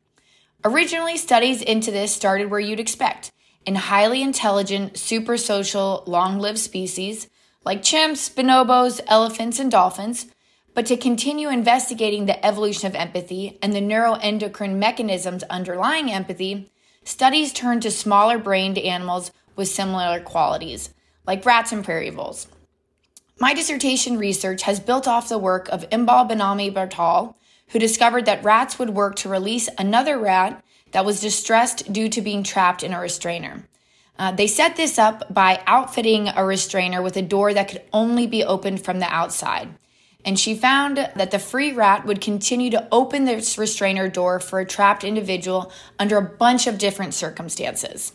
Originally, 0.66 1.16
studies 1.16 1.62
into 1.62 1.90
this 1.90 2.14
started 2.14 2.52
where 2.52 2.60
you'd 2.60 2.82
expect 2.82 3.32
in 3.66 3.76
highly 3.76 4.22
intelligent, 4.22 4.98
super 4.98 5.38
social, 5.38 6.04
long 6.06 6.40
lived 6.40 6.60
species 6.60 7.30
like 7.66 7.82
chimps, 7.82 8.32
bonobos, 8.32 9.02
elephants, 9.08 9.60
and 9.60 9.72
dolphins, 9.72 10.28
but 10.76 10.86
to 10.86 10.96
continue 10.96 11.50
investigating 11.50 12.26
the 12.26 12.46
evolution 12.46 12.88
of 12.88 12.96
empathy 12.96 13.58
and 13.62 13.74
the 13.74 13.82
neuroendocrine 13.82 14.76
mechanisms 14.76 15.44
underlying 15.44 16.12
empathy, 16.12 16.70
studies 17.04 17.52
turned 17.52 17.82
to 17.82 17.90
smaller 17.90 18.38
brained 18.38 18.78
animals 18.78 19.32
with 19.56 19.68
similar 19.68 20.20
qualities, 20.20 20.92
like 21.26 21.46
rats 21.46 21.72
and 21.72 21.84
prairie 21.84 22.10
voles. 22.12 22.48
My 23.40 23.54
dissertation 23.54 24.18
research 24.18 24.62
has 24.64 24.80
built 24.80 25.08
off 25.08 25.28
the 25.28 25.38
work 25.38 25.68
of 25.70 25.90
Inbal 25.90 26.28
Ben-Ami 26.28 26.70
Bartal, 26.72 27.36
who 27.70 27.80
discovered 27.80 28.26
that 28.26 28.44
rats 28.44 28.78
would 28.78 28.92
work 28.92 29.16
to 29.18 29.30
release 29.30 29.70
another 29.78 30.20
rat 30.20 30.64
that 30.96 31.04
was 31.04 31.20
distressed 31.20 31.92
due 31.92 32.08
to 32.08 32.22
being 32.22 32.42
trapped 32.42 32.82
in 32.82 32.94
a 32.94 33.00
restrainer. 33.02 33.68
Uh, 34.18 34.32
they 34.32 34.48
set 34.48 34.78
this 34.78 34.98
up 34.98 35.34
by 35.34 35.62
outfitting 35.68 36.30
a 36.30 36.46
restrainer 36.46 37.02
with 37.02 37.18
a 37.18 37.22
door 37.22 37.54
that 37.54 37.68
could 37.68 37.82
only 37.92 38.26
be 38.26 38.46
opened 38.46 38.82
from 38.82 39.00
the 39.00 39.14
outside. 39.14 39.68
And 40.24 40.40
she 40.40 40.56
found 40.56 40.96
that 40.96 41.32
the 41.32 41.38
free 41.38 41.74
rat 41.74 42.06
would 42.06 42.22
continue 42.22 42.70
to 42.70 42.88
open 42.94 43.26
this 43.26 43.58
restrainer 43.58 44.08
door 44.08 44.40
for 44.40 44.62
a 44.62 44.66
trapped 44.66 45.04
individual 45.04 45.70
under 46.00 46.18
a 46.18 46.22
bunch 46.22 46.66
of 46.66 46.78
different 46.78 47.14
circumstances. 47.14 48.14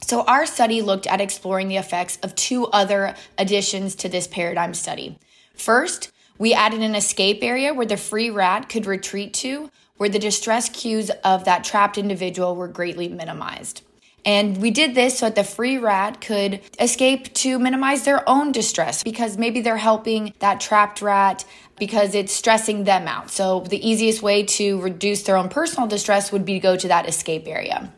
So, 0.00 0.22
our 0.22 0.46
study 0.46 0.82
looked 0.82 1.08
at 1.08 1.20
exploring 1.20 1.66
the 1.66 1.78
effects 1.78 2.16
of 2.22 2.36
two 2.36 2.68
other 2.68 3.16
additions 3.38 3.96
to 3.96 4.08
this 4.08 4.28
paradigm 4.28 4.74
study. 4.74 5.18
First, 5.56 6.12
we 6.38 6.54
added 6.54 6.80
an 6.80 6.94
escape 6.94 7.40
area 7.42 7.74
where 7.74 7.86
the 7.86 7.96
free 7.96 8.30
rat 8.30 8.68
could 8.68 8.86
retreat 8.86 9.34
to 9.34 9.68
where 10.00 10.08
the 10.08 10.18
distress 10.18 10.70
cues 10.70 11.10
of 11.22 11.44
that 11.44 11.62
trapped 11.62 11.98
individual 11.98 12.56
were 12.56 12.66
greatly 12.66 13.06
minimized. 13.06 13.82
And 14.24 14.56
we 14.56 14.70
did 14.70 14.94
this 14.94 15.18
so 15.18 15.26
that 15.26 15.34
the 15.34 15.44
free 15.44 15.76
rat 15.76 16.22
could 16.22 16.60
escape 16.78 17.34
to 17.34 17.58
minimize 17.58 18.04
their 18.04 18.26
own 18.26 18.50
distress 18.50 19.02
because 19.02 19.36
maybe 19.36 19.60
they're 19.60 19.76
helping 19.76 20.32
that 20.38 20.58
trapped 20.58 21.02
rat 21.02 21.44
because 21.78 22.14
it's 22.14 22.32
stressing 22.32 22.84
them 22.84 23.06
out. 23.08 23.30
So 23.30 23.60
the 23.60 23.86
easiest 23.86 24.22
way 24.22 24.42
to 24.44 24.80
reduce 24.80 25.24
their 25.24 25.36
own 25.36 25.50
personal 25.50 25.86
distress 25.86 26.32
would 26.32 26.46
be 26.46 26.54
to 26.54 26.60
go 26.60 26.76
to 26.76 26.88
that 26.88 27.06
escape 27.06 27.46
area. 27.46 27.92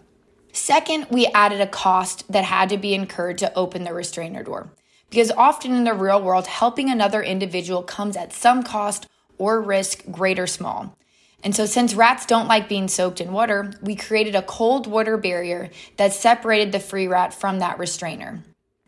Second, 0.50 1.06
we 1.08 1.26
added 1.28 1.60
a 1.60 1.68
cost 1.68 2.24
that 2.32 2.42
had 2.42 2.68
to 2.70 2.78
be 2.78 2.94
incurred 2.94 3.38
to 3.38 3.54
open 3.54 3.84
the 3.84 3.94
restrainer 3.94 4.42
door. 4.42 4.72
Because 5.08 5.30
often 5.30 5.72
in 5.72 5.84
the 5.84 5.94
real 5.94 6.20
world, 6.20 6.48
helping 6.48 6.90
another 6.90 7.22
individual 7.22 7.84
comes 7.84 8.16
at 8.16 8.32
some 8.32 8.64
cost 8.64 9.06
or 9.38 9.60
risk, 9.60 10.02
great 10.10 10.40
or 10.40 10.48
small. 10.48 10.96
And 11.44 11.56
so, 11.56 11.66
since 11.66 11.94
rats 11.94 12.24
don't 12.24 12.46
like 12.46 12.68
being 12.68 12.88
soaked 12.88 13.20
in 13.20 13.32
water, 13.32 13.72
we 13.82 13.96
created 13.96 14.34
a 14.34 14.42
cold 14.42 14.86
water 14.86 15.16
barrier 15.16 15.70
that 15.96 16.12
separated 16.12 16.70
the 16.70 16.80
free 16.80 17.08
rat 17.08 17.34
from 17.34 17.58
that 17.58 17.78
restrainer. 17.78 18.42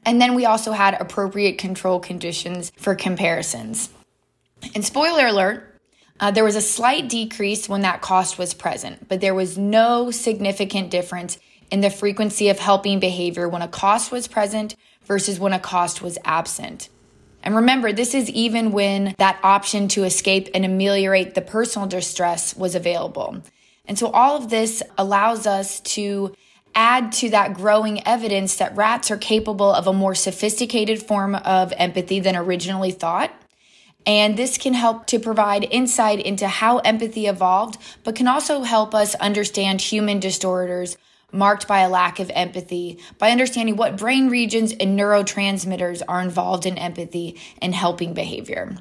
And 0.06 0.20
then 0.20 0.34
we 0.34 0.46
also 0.46 0.72
had 0.72 1.00
appropriate 1.00 1.58
control 1.58 1.98
conditions 1.98 2.70
for 2.76 2.94
comparisons. 2.94 3.90
And 4.74 4.84
spoiler 4.84 5.26
alert, 5.26 5.80
uh, 6.20 6.30
there 6.30 6.44
was 6.44 6.56
a 6.56 6.60
slight 6.60 7.08
decrease 7.08 7.68
when 7.68 7.82
that 7.82 8.02
cost 8.02 8.38
was 8.38 8.54
present, 8.54 9.08
but 9.08 9.20
there 9.20 9.34
was 9.34 9.58
no 9.58 10.10
significant 10.10 10.90
difference 10.90 11.38
in 11.70 11.80
the 11.80 11.90
frequency 11.90 12.48
of 12.48 12.58
helping 12.58 13.00
behavior 13.00 13.48
when 13.48 13.62
a 13.62 13.68
cost 13.68 14.12
was 14.12 14.28
present 14.28 14.76
versus 15.04 15.40
when 15.40 15.52
a 15.52 15.58
cost 15.58 16.02
was 16.02 16.18
absent. 16.24 16.88
And 17.44 17.54
remember, 17.54 17.92
this 17.92 18.14
is 18.14 18.30
even 18.30 18.72
when 18.72 19.14
that 19.18 19.38
option 19.42 19.86
to 19.88 20.04
escape 20.04 20.48
and 20.54 20.64
ameliorate 20.64 21.34
the 21.34 21.42
personal 21.42 21.86
distress 21.86 22.56
was 22.56 22.74
available. 22.74 23.42
And 23.84 23.98
so 23.98 24.08
all 24.08 24.34
of 24.36 24.48
this 24.48 24.82
allows 24.96 25.46
us 25.46 25.78
to 25.80 26.34
add 26.74 27.12
to 27.12 27.28
that 27.30 27.52
growing 27.52 28.04
evidence 28.06 28.56
that 28.56 28.74
rats 28.74 29.10
are 29.10 29.18
capable 29.18 29.70
of 29.70 29.86
a 29.86 29.92
more 29.92 30.14
sophisticated 30.14 31.02
form 31.02 31.34
of 31.34 31.72
empathy 31.76 32.18
than 32.18 32.34
originally 32.34 32.90
thought. 32.90 33.30
And 34.06 34.38
this 34.38 34.56
can 34.56 34.72
help 34.72 35.06
to 35.08 35.18
provide 35.18 35.64
insight 35.70 36.20
into 36.20 36.48
how 36.48 36.78
empathy 36.78 37.26
evolved, 37.26 37.78
but 38.04 38.16
can 38.16 38.26
also 38.26 38.62
help 38.62 38.94
us 38.94 39.14
understand 39.16 39.82
human 39.82 40.18
disorders 40.18 40.96
marked 41.34 41.68
by 41.68 41.80
a 41.80 41.88
lack 41.88 42.20
of 42.20 42.30
empathy 42.34 42.98
by 43.18 43.30
understanding 43.30 43.76
what 43.76 43.96
brain 43.96 44.28
regions 44.28 44.72
and 44.72 44.98
neurotransmitters 44.98 46.02
are 46.08 46.22
involved 46.22 46.64
in 46.64 46.78
empathy 46.78 47.38
and 47.60 47.74
helping 47.74 48.14
behavior. 48.14 48.76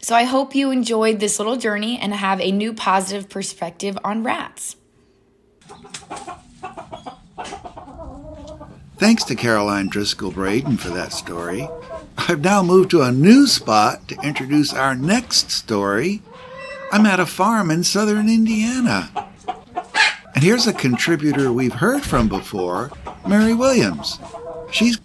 So 0.00 0.14
I 0.14 0.24
hope 0.24 0.54
you 0.54 0.70
enjoyed 0.70 1.18
this 1.18 1.38
little 1.38 1.56
journey 1.56 1.98
and 1.98 2.14
have 2.14 2.40
a 2.40 2.52
new 2.52 2.72
positive 2.72 3.28
perspective 3.28 3.98
on 4.04 4.22
rats. 4.22 4.76
Thanks 8.96 9.24
to 9.24 9.34
Caroline 9.34 9.88
Driscoll 9.88 10.32
Braden 10.32 10.76
for 10.76 10.88
that 10.90 11.12
story. 11.12 11.68
I've 12.16 12.40
now 12.40 12.62
moved 12.62 12.90
to 12.90 13.02
a 13.02 13.12
new 13.12 13.46
spot 13.46 14.08
to 14.08 14.20
introduce 14.22 14.72
our 14.72 14.94
next 14.94 15.50
story. 15.50 16.22
I'm 16.90 17.06
at 17.06 17.20
a 17.20 17.26
farm 17.26 17.70
in 17.70 17.84
southern 17.84 18.28
Indiana. 18.28 19.27
And 20.38 20.44
here's 20.44 20.68
a 20.68 20.72
contributor 20.72 21.52
we've 21.52 21.72
heard 21.72 22.04
from 22.04 22.28
before, 22.28 22.92
Mary 23.26 23.54
Williams. 23.54 24.20
She's 24.70 25.00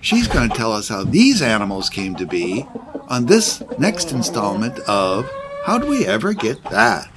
She's 0.00 0.26
going 0.26 0.48
to 0.48 0.56
tell 0.56 0.72
us 0.72 0.88
how 0.88 1.04
these 1.04 1.42
animals 1.42 1.90
came 1.90 2.16
to 2.16 2.24
be 2.24 2.66
on 3.08 3.26
this 3.26 3.62
next 3.78 4.10
installment 4.10 4.78
of 4.88 5.30
How 5.66 5.76
Do 5.76 5.86
We 5.86 6.06
Ever 6.06 6.32
Get 6.32 6.64
That? 6.70 7.10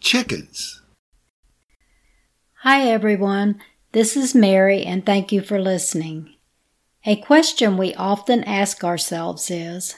Chickens. 0.00 0.80
Hi, 2.60 2.88
everyone. 2.88 3.60
This 3.92 4.16
is 4.16 4.34
Mary, 4.34 4.84
and 4.84 5.04
thank 5.04 5.32
you 5.32 5.42
for 5.42 5.60
listening. 5.60 6.35
A 7.08 7.14
question 7.14 7.76
we 7.76 7.94
often 7.94 8.42
ask 8.42 8.82
ourselves 8.82 9.48
is 9.48 9.94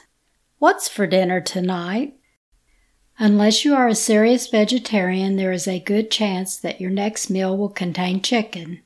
What's 0.59 0.89
for 0.89 1.07
dinner 1.07 1.41
tonight? 1.41 2.19
Unless 3.19 3.65
you 3.65 3.75
are 3.75 3.89
a 3.89 3.95
serious 3.95 4.47
vegetarian, 4.47 5.37
there 5.37 5.51
is 5.51 5.67
a 5.67 5.81
good 5.81 6.11
chance 6.11 6.59
that 6.59 6.83
your 6.83 6.91
next 6.91 7.31
meal 7.31 7.57
will 7.57 7.71
contain 7.71 8.21
chicken. 8.21 8.83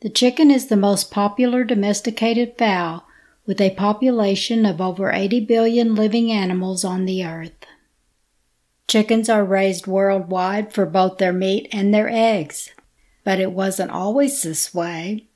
The 0.00 0.10
chicken 0.10 0.50
is 0.50 0.66
the 0.66 0.76
most 0.76 1.10
popular 1.10 1.64
domesticated 1.64 2.58
fowl, 2.58 3.06
with 3.46 3.62
a 3.62 3.74
population 3.74 4.66
of 4.66 4.82
over 4.82 5.10
80 5.10 5.46
billion 5.46 5.94
living 5.94 6.30
animals 6.30 6.84
on 6.84 7.06
the 7.06 7.24
earth. 7.24 7.64
Chickens 8.88 9.30
are 9.30 9.42
raised 9.42 9.86
worldwide 9.86 10.70
for 10.74 10.84
both 10.84 11.16
their 11.16 11.32
meat 11.32 11.70
and 11.72 11.94
their 11.94 12.10
eggs, 12.10 12.72
but 13.24 13.40
it 13.40 13.52
wasn't 13.52 13.90
always 13.90 14.42
this 14.42 14.74
way. 14.74 15.28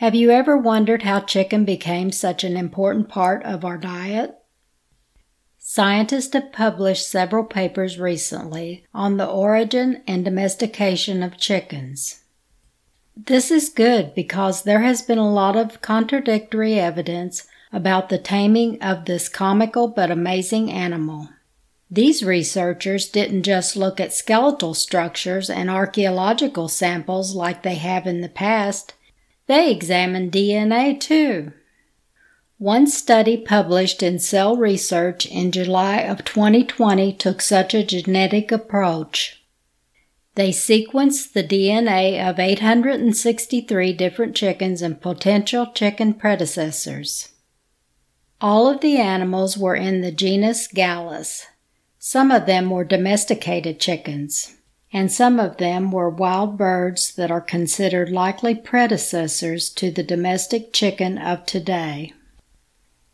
Have 0.00 0.14
you 0.14 0.30
ever 0.30 0.56
wondered 0.56 1.02
how 1.02 1.20
chicken 1.20 1.66
became 1.66 2.10
such 2.10 2.42
an 2.42 2.56
important 2.56 3.10
part 3.10 3.44
of 3.44 3.66
our 3.66 3.76
diet? 3.76 4.34
Scientists 5.58 6.32
have 6.32 6.52
published 6.52 7.06
several 7.06 7.44
papers 7.44 7.98
recently 7.98 8.86
on 8.94 9.18
the 9.18 9.26
origin 9.26 10.02
and 10.08 10.24
domestication 10.24 11.22
of 11.22 11.36
chickens. 11.36 12.22
This 13.14 13.50
is 13.50 13.68
good 13.68 14.14
because 14.14 14.62
there 14.62 14.80
has 14.80 15.02
been 15.02 15.18
a 15.18 15.30
lot 15.30 15.54
of 15.54 15.82
contradictory 15.82 16.80
evidence 16.80 17.46
about 17.70 18.08
the 18.08 18.16
taming 18.16 18.82
of 18.82 19.04
this 19.04 19.28
comical 19.28 19.86
but 19.86 20.10
amazing 20.10 20.70
animal. 20.72 21.28
These 21.90 22.24
researchers 22.24 23.06
didn't 23.06 23.42
just 23.42 23.76
look 23.76 24.00
at 24.00 24.14
skeletal 24.14 24.72
structures 24.72 25.50
and 25.50 25.68
archaeological 25.68 26.68
samples 26.68 27.34
like 27.34 27.62
they 27.62 27.74
have 27.74 28.06
in 28.06 28.22
the 28.22 28.30
past, 28.30 28.94
they 29.50 29.68
examined 29.72 30.30
DNA 30.30 30.98
too. 31.00 31.50
One 32.58 32.86
study 32.86 33.36
published 33.36 34.00
in 34.00 34.20
Cell 34.20 34.56
Research 34.56 35.26
in 35.26 35.50
July 35.50 36.02
of 36.02 36.24
2020 36.24 37.14
took 37.14 37.40
such 37.40 37.74
a 37.74 37.84
genetic 37.84 38.52
approach. 38.52 39.42
They 40.36 40.50
sequenced 40.50 41.32
the 41.32 41.42
DNA 41.42 42.24
of 42.24 42.38
863 42.38 43.92
different 43.94 44.36
chickens 44.36 44.82
and 44.82 45.00
potential 45.00 45.66
chicken 45.74 46.14
predecessors. 46.14 47.30
All 48.40 48.68
of 48.68 48.80
the 48.80 48.98
animals 48.98 49.58
were 49.58 49.74
in 49.74 50.00
the 50.00 50.12
genus 50.12 50.68
Gallus. 50.68 51.46
Some 51.98 52.30
of 52.30 52.46
them 52.46 52.70
were 52.70 52.84
domesticated 52.84 53.80
chickens, 53.80 54.54
and 54.92 55.12
some 55.12 55.38
of 55.38 55.58
them 55.58 55.90
were 55.92 56.10
wild 56.10 56.58
birds 56.58 57.14
that 57.14 57.30
are 57.30 57.40
considered 57.40 58.10
likely 58.10 58.54
predecessors 58.54 59.70
to 59.70 59.90
the 59.90 60.02
domestic 60.02 60.72
chicken 60.72 61.16
of 61.16 61.46
today. 61.46 62.12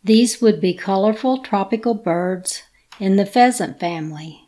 These 0.03 0.41
would 0.41 0.61
be 0.61 0.73
colorful 0.75 1.43
tropical 1.43 1.95
birds 1.95 2.63
in 2.99 3.17
the 3.17 3.27
pheasant 3.27 3.79
family 3.79 4.43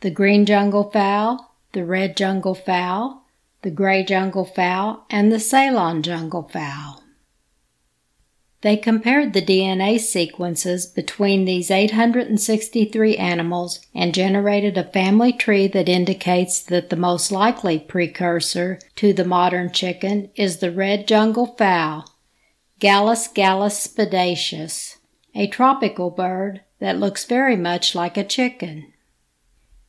the 0.00 0.10
green 0.10 0.46
jungle 0.46 0.90
fowl, 0.90 1.54
the 1.72 1.84
red 1.84 2.16
jungle 2.16 2.54
fowl, 2.54 3.26
the 3.60 3.70
gray 3.70 4.02
jungle 4.02 4.46
fowl, 4.46 5.04
and 5.10 5.30
the 5.30 5.38
Ceylon 5.38 6.02
jungle 6.02 6.48
fowl. 6.50 6.99
They 8.62 8.76
compared 8.76 9.32
the 9.32 9.40
DNA 9.40 9.98
sequences 9.98 10.84
between 10.84 11.46
these 11.46 11.70
863 11.70 13.16
animals 13.16 13.80
and 13.94 14.12
generated 14.12 14.76
a 14.76 14.84
family 14.84 15.32
tree 15.32 15.66
that 15.68 15.88
indicates 15.88 16.62
that 16.64 16.90
the 16.90 16.96
most 16.96 17.32
likely 17.32 17.78
precursor 17.78 18.78
to 18.96 19.14
the 19.14 19.24
modern 19.24 19.72
chicken 19.72 20.30
is 20.34 20.58
the 20.58 20.70
red 20.70 21.08
jungle 21.08 21.46
fowl, 21.56 22.04
Gallus 22.80 23.28
gallus 23.28 23.86
spadiceus, 23.86 24.96
a 25.34 25.46
tropical 25.46 26.10
bird 26.10 26.60
that 26.80 26.98
looks 26.98 27.24
very 27.24 27.56
much 27.56 27.94
like 27.94 28.18
a 28.18 28.24
chicken. 28.24 28.92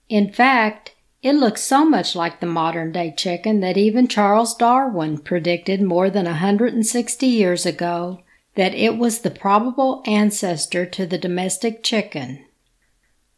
In 0.08 0.32
fact, 0.32 0.96
it 1.22 1.34
looks 1.34 1.62
so 1.62 1.84
much 1.84 2.16
like 2.16 2.40
the 2.40 2.48
modern 2.48 2.94
day 2.94 3.14
chicken 3.16 3.60
that 3.60 3.78
even 3.78 4.08
Charles 4.08 4.56
Darwin 4.56 5.18
predicted 5.18 5.82
more 5.82 6.10
than 6.10 6.26
a 6.26 6.32
160 6.32 7.26
years 7.26 7.66
ago 7.66 8.22
that 8.56 8.74
it 8.74 8.98
was 8.98 9.20
the 9.20 9.32
probable 9.32 10.04
ancestor 10.06 10.86
to 10.86 11.06
the 11.06 11.18
domestic 11.18 11.84
chicken. 11.84 12.46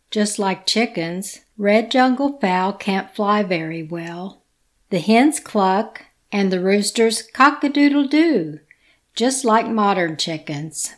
Just 0.09 0.39
like 0.39 0.65
chickens, 0.65 1.41
red 1.57 1.91
jungle 1.91 2.37
fowl 2.39 2.73
can't 2.73 3.13
fly 3.15 3.43
very 3.43 3.83
well. 3.83 4.43
The 4.89 4.99
hens 4.99 5.39
cluck 5.39 6.05
and 6.31 6.51
the 6.51 6.59
roosters 6.59 7.21
cock 7.21 7.63
a 7.63 7.69
doodle 7.69 8.07
doo, 8.07 8.59
just 9.15 9.45
like 9.45 9.67
modern 9.67 10.17
chickens. 10.17 10.95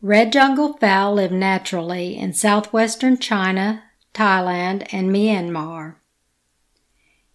Red 0.00 0.32
jungle 0.32 0.74
fowl 0.74 1.14
live 1.14 1.32
naturally 1.32 2.16
in 2.16 2.32
southwestern 2.32 3.18
China, 3.18 3.82
Thailand, 4.14 4.86
and 4.92 5.10
Myanmar. 5.10 5.96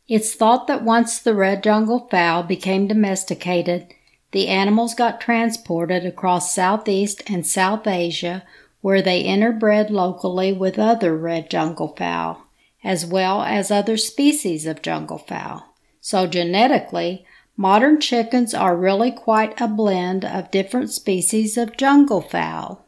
It's 0.08 0.34
thought 0.34 0.68
that 0.68 0.84
once 0.84 1.20
the 1.20 1.34
red 1.34 1.64
jungle 1.64 2.08
fowl 2.10 2.44
became 2.44 2.88
domesticated, 2.88 3.94
the 4.34 4.50
animals 4.50 4.94
got 4.94 5.22
transported 5.22 6.06
across 6.06 6.54
Southeast 6.54 7.24
and 7.28 7.48
South 7.48 7.88
Asia 7.88 8.44
where 8.82 9.02
they 9.02 9.24
interbred 9.24 9.90
locally 9.90 10.52
with 10.52 10.78
other 10.78 11.16
red 11.16 11.50
jungle 11.50 11.96
fowl, 11.96 12.46
as 12.84 13.06
well 13.06 13.42
as 13.44 13.72
other 13.72 13.96
species 13.96 14.66
of 14.66 14.82
jungle 14.82 15.18
fowl. 15.18 15.74
So 16.02 16.28
genetically, 16.28 17.26
Modern 17.56 18.02
chickens 18.02 18.56
are 18.56 18.76
really 18.76 19.12
quite 19.12 19.62
a 19.62 19.68
blend 19.68 20.26
of 20.26 20.50
different 20.50 20.90
species 20.90 21.56
of 21.56 21.78
jungle 21.78 22.22
fowl. 22.22 22.83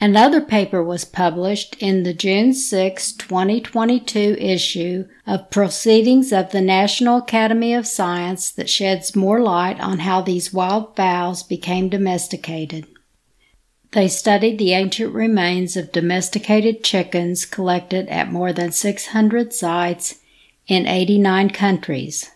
Another 0.00 0.40
paper 0.40 0.82
was 0.82 1.04
published 1.04 1.76
in 1.78 2.02
the 2.02 2.12
June 2.12 2.52
6, 2.52 3.12
2022 3.12 4.36
issue 4.38 5.06
of 5.26 5.50
Proceedings 5.50 6.32
of 6.32 6.50
the 6.50 6.60
National 6.60 7.18
Academy 7.18 7.72
of 7.72 7.86
Science 7.86 8.50
that 8.50 8.68
sheds 8.68 9.16
more 9.16 9.40
light 9.40 9.80
on 9.80 10.00
how 10.00 10.20
these 10.20 10.52
wild 10.52 10.94
fowls 10.96 11.42
became 11.42 11.88
domesticated. 11.88 12.86
They 13.92 14.08
studied 14.08 14.58
the 14.58 14.72
ancient 14.72 15.14
remains 15.14 15.76
of 15.76 15.92
domesticated 15.92 16.82
chickens 16.82 17.46
collected 17.46 18.08
at 18.08 18.32
more 18.32 18.52
than 18.52 18.72
600 18.72 19.52
sites 19.54 20.18
in 20.66 20.86
89 20.86 21.50
countries. 21.50 22.30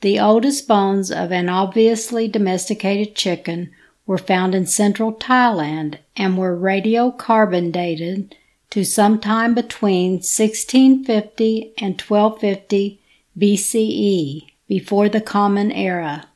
The 0.00 0.18
oldest 0.18 0.66
bones 0.66 1.10
of 1.12 1.30
an 1.30 1.48
obviously 1.48 2.26
domesticated 2.26 3.14
chicken 3.14 3.70
were 4.08 4.18
found 4.18 4.54
in 4.54 4.64
central 4.66 5.12
Thailand 5.12 5.98
and 6.16 6.38
were 6.38 6.58
radiocarbon 6.58 7.70
dated 7.70 8.34
to 8.70 8.82
sometime 8.82 9.54
between 9.54 10.12
1650 10.12 11.74
and 11.76 12.00
1250 12.00 13.00
BCE, 13.38 14.46
before 14.66 15.10
the 15.10 15.20
Common 15.20 15.70
Era. 15.70 16.26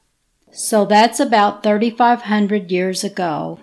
So 0.53 0.85
that's 0.85 1.19
about 1.19 1.63
3,500 1.63 2.71
years 2.71 3.03
ago. 3.03 3.59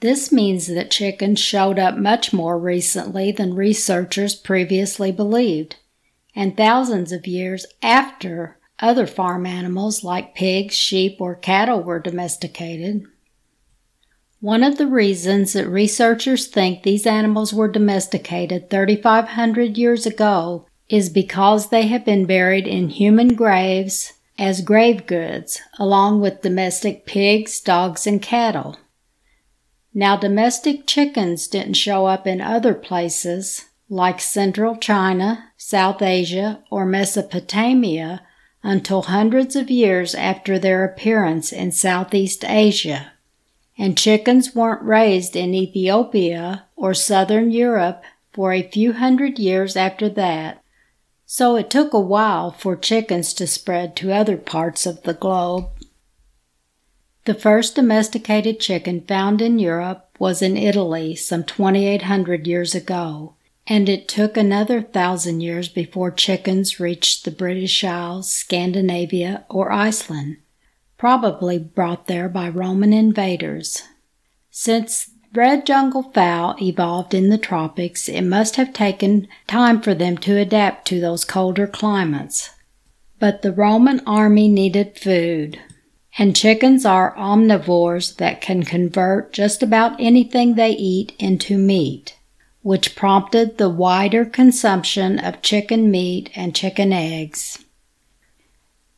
This 0.00 0.30
means 0.30 0.66
that 0.66 0.90
chickens 0.90 1.40
showed 1.40 1.78
up 1.78 1.96
much 1.96 2.34
more 2.34 2.58
recently 2.58 3.32
than 3.32 3.54
researchers 3.54 4.34
previously 4.34 5.10
believed. 5.10 5.76
and 6.36 6.56
thousands 6.56 7.10
of 7.10 7.26
years 7.26 7.66
after 7.82 8.59
other 8.80 9.06
farm 9.06 9.46
animals 9.46 10.02
like 10.02 10.34
pigs, 10.34 10.74
sheep, 10.74 11.20
or 11.20 11.34
cattle 11.34 11.82
were 11.82 11.98
domesticated. 11.98 13.04
One 14.40 14.62
of 14.62 14.78
the 14.78 14.86
reasons 14.86 15.52
that 15.52 15.68
researchers 15.68 16.46
think 16.46 16.82
these 16.82 17.06
animals 17.06 17.52
were 17.52 17.68
domesticated 17.68 18.70
3,500 18.70 19.76
years 19.76 20.06
ago 20.06 20.66
is 20.88 21.10
because 21.10 21.68
they 21.68 21.86
have 21.88 22.04
been 22.04 22.24
buried 22.24 22.66
in 22.66 22.88
human 22.88 23.34
graves 23.34 24.14
as 24.38 24.62
grave 24.62 25.06
goods, 25.06 25.60
along 25.78 26.22
with 26.22 26.40
domestic 26.40 27.04
pigs, 27.04 27.60
dogs, 27.60 28.06
and 28.06 28.22
cattle. 28.22 28.78
Now, 29.92 30.16
domestic 30.16 30.86
chickens 30.86 31.46
didn't 31.46 31.74
show 31.74 32.06
up 32.06 32.26
in 32.26 32.40
other 32.40 32.74
places 32.74 33.66
like 33.90 34.20
central 34.20 34.76
China, 34.76 35.50
South 35.58 36.00
Asia, 36.00 36.62
or 36.70 36.86
Mesopotamia 36.86 38.22
until 38.62 39.02
hundreds 39.02 39.56
of 39.56 39.70
years 39.70 40.14
after 40.14 40.58
their 40.58 40.84
appearance 40.84 41.52
in 41.52 41.72
Southeast 41.72 42.44
Asia. 42.44 43.12
And 43.78 43.96
chickens 43.96 44.54
weren't 44.54 44.82
raised 44.82 45.34
in 45.34 45.54
Ethiopia 45.54 46.66
or 46.76 46.92
southern 46.92 47.50
Europe 47.50 48.02
for 48.32 48.52
a 48.52 48.68
few 48.68 48.92
hundred 48.92 49.38
years 49.38 49.76
after 49.76 50.08
that. 50.10 50.62
So 51.24 51.56
it 51.56 51.70
took 51.70 51.92
a 51.92 52.00
while 52.00 52.50
for 52.50 52.76
chickens 52.76 53.32
to 53.34 53.46
spread 53.46 53.96
to 53.96 54.12
other 54.12 54.36
parts 54.36 54.84
of 54.84 55.02
the 55.04 55.14
globe. 55.14 55.68
The 57.24 57.34
first 57.34 57.76
domesticated 57.76 58.60
chicken 58.60 59.02
found 59.02 59.40
in 59.40 59.58
Europe 59.58 60.08
was 60.18 60.42
in 60.42 60.56
Italy 60.56 61.14
some 61.14 61.44
2800 61.44 62.46
years 62.46 62.74
ago 62.74 63.34
and 63.70 63.88
it 63.88 64.08
took 64.08 64.36
another 64.36 64.82
thousand 64.82 65.40
years 65.42 65.68
before 65.68 66.10
chickens 66.10 66.80
reached 66.80 67.24
the 67.24 67.30
British 67.30 67.84
Isles, 67.84 68.28
Scandinavia, 68.28 69.44
or 69.48 69.70
Iceland, 69.70 70.38
probably 70.98 71.56
brought 71.56 72.08
there 72.08 72.28
by 72.28 72.48
Roman 72.48 72.92
invaders. 72.92 73.84
Since 74.50 75.10
red 75.32 75.64
jungle 75.64 76.02
fowl 76.02 76.56
evolved 76.60 77.14
in 77.14 77.28
the 77.28 77.38
tropics, 77.38 78.08
it 78.08 78.22
must 78.22 78.56
have 78.56 78.72
taken 78.72 79.28
time 79.46 79.80
for 79.80 79.94
them 79.94 80.18
to 80.18 80.36
adapt 80.36 80.88
to 80.88 81.00
those 81.00 81.24
colder 81.24 81.68
climates. 81.68 82.50
But 83.20 83.42
the 83.42 83.52
Roman 83.52 84.00
army 84.00 84.48
needed 84.48 84.98
food, 84.98 85.60
and 86.18 86.34
chickens 86.34 86.84
are 86.84 87.14
omnivores 87.16 88.16
that 88.16 88.40
can 88.40 88.64
convert 88.64 89.32
just 89.32 89.62
about 89.62 90.00
anything 90.00 90.56
they 90.56 90.72
eat 90.72 91.12
into 91.20 91.56
meat 91.56 92.16
which 92.62 92.94
prompted 92.94 93.56
the 93.56 93.68
wider 93.68 94.24
consumption 94.24 95.18
of 95.18 95.42
chicken 95.42 95.90
meat 95.90 96.30
and 96.34 96.54
chicken 96.54 96.92
eggs. 96.92 97.64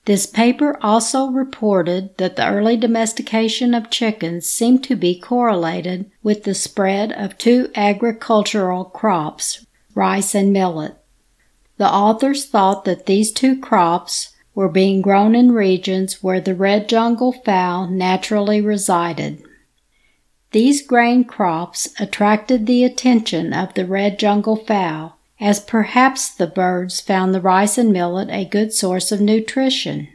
This 0.04 0.26
paper 0.26 0.78
also 0.82 1.28
reported 1.28 2.16
that 2.18 2.34
the 2.34 2.48
early 2.48 2.76
domestication 2.76 3.72
of 3.72 3.88
chickens 3.88 4.48
seemed 4.48 4.82
to 4.84 4.96
be 4.96 5.18
correlated 5.18 6.10
with 6.24 6.42
the 6.42 6.54
spread 6.54 7.12
of 7.12 7.38
two 7.38 7.70
agricultural 7.76 8.86
crops, 8.86 9.64
rice 9.94 10.34
and 10.34 10.52
millet. 10.52 10.96
The 11.76 11.88
authors 11.88 12.46
thought 12.46 12.84
that 12.84 13.06
these 13.06 13.30
two 13.30 13.60
crops 13.60 14.34
were 14.56 14.68
being 14.68 15.02
grown 15.02 15.36
in 15.36 15.52
regions 15.52 16.22
where 16.22 16.40
the 16.40 16.54
red 16.54 16.88
jungle 16.88 17.32
fowl 17.32 17.86
naturally 17.86 18.60
resided. 18.60 19.42
These 20.52 20.86
grain 20.86 21.24
crops 21.24 21.88
attracted 21.98 22.66
the 22.66 22.84
attention 22.84 23.54
of 23.54 23.72
the 23.72 23.86
red 23.86 24.18
jungle 24.18 24.56
fowl, 24.56 25.18
as 25.40 25.58
perhaps 25.60 26.28
the 26.28 26.46
birds 26.46 27.00
found 27.00 27.34
the 27.34 27.40
rice 27.40 27.78
and 27.78 27.90
millet 27.90 28.28
a 28.30 28.44
good 28.44 28.72
source 28.74 29.10
of 29.10 29.20
nutrition. 29.20 30.08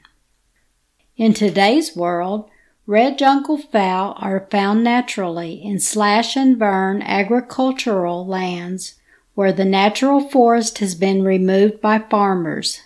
In 1.17 1.33
today's 1.33 1.95
world, 1.95 2.49
red 2.85 3.17
jungle 3.17 3.57
fowl 3.57 4.15
are 4.19 4.47
found 4.51 4.83
naturally 4.83 5.53
in 5.55 5.79
slash 5.79 6.37
and 6.37 6.59
burn 6.59 7.01
agricultural 7.01 8.25
lands 8.25 8.93
where 9.33 9.51
the 9.51 9.65
natural 9.65 10.29
forest 10.29 10.77
has 10.77 10.93
been 10.93 11.23
removed 11.23 11.81
by 11.81 11.97
farmers. 11.97 12.81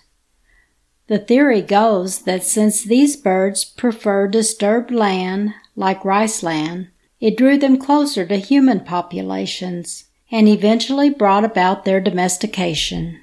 The 1.07 1.19
theory 1.19 1.61
goes 1.61 2.19
that 2.19 2.43
since 2.43 2.81
these 2.81 3.17
birds 3.17 3.65
prefer 3.65 4.29
disturbed 4.29 4.91
land 4.91 5.53
like 5.75 6.05
rice 6.05 6.43
land, 6.43 6.87
it 7.21 7.37
drew 7.37 7.57
them 7.57 7.77
closer 7.77 8.25
to 8.25 8.35
human 8.37 8.79
populations 8.79 10.05
and 10.31 10.47
eventually 10.47 11.09
brought 11.09 11.45
about 11.45 11.85
their 11.85 12.01
domestication. 12.01 13.21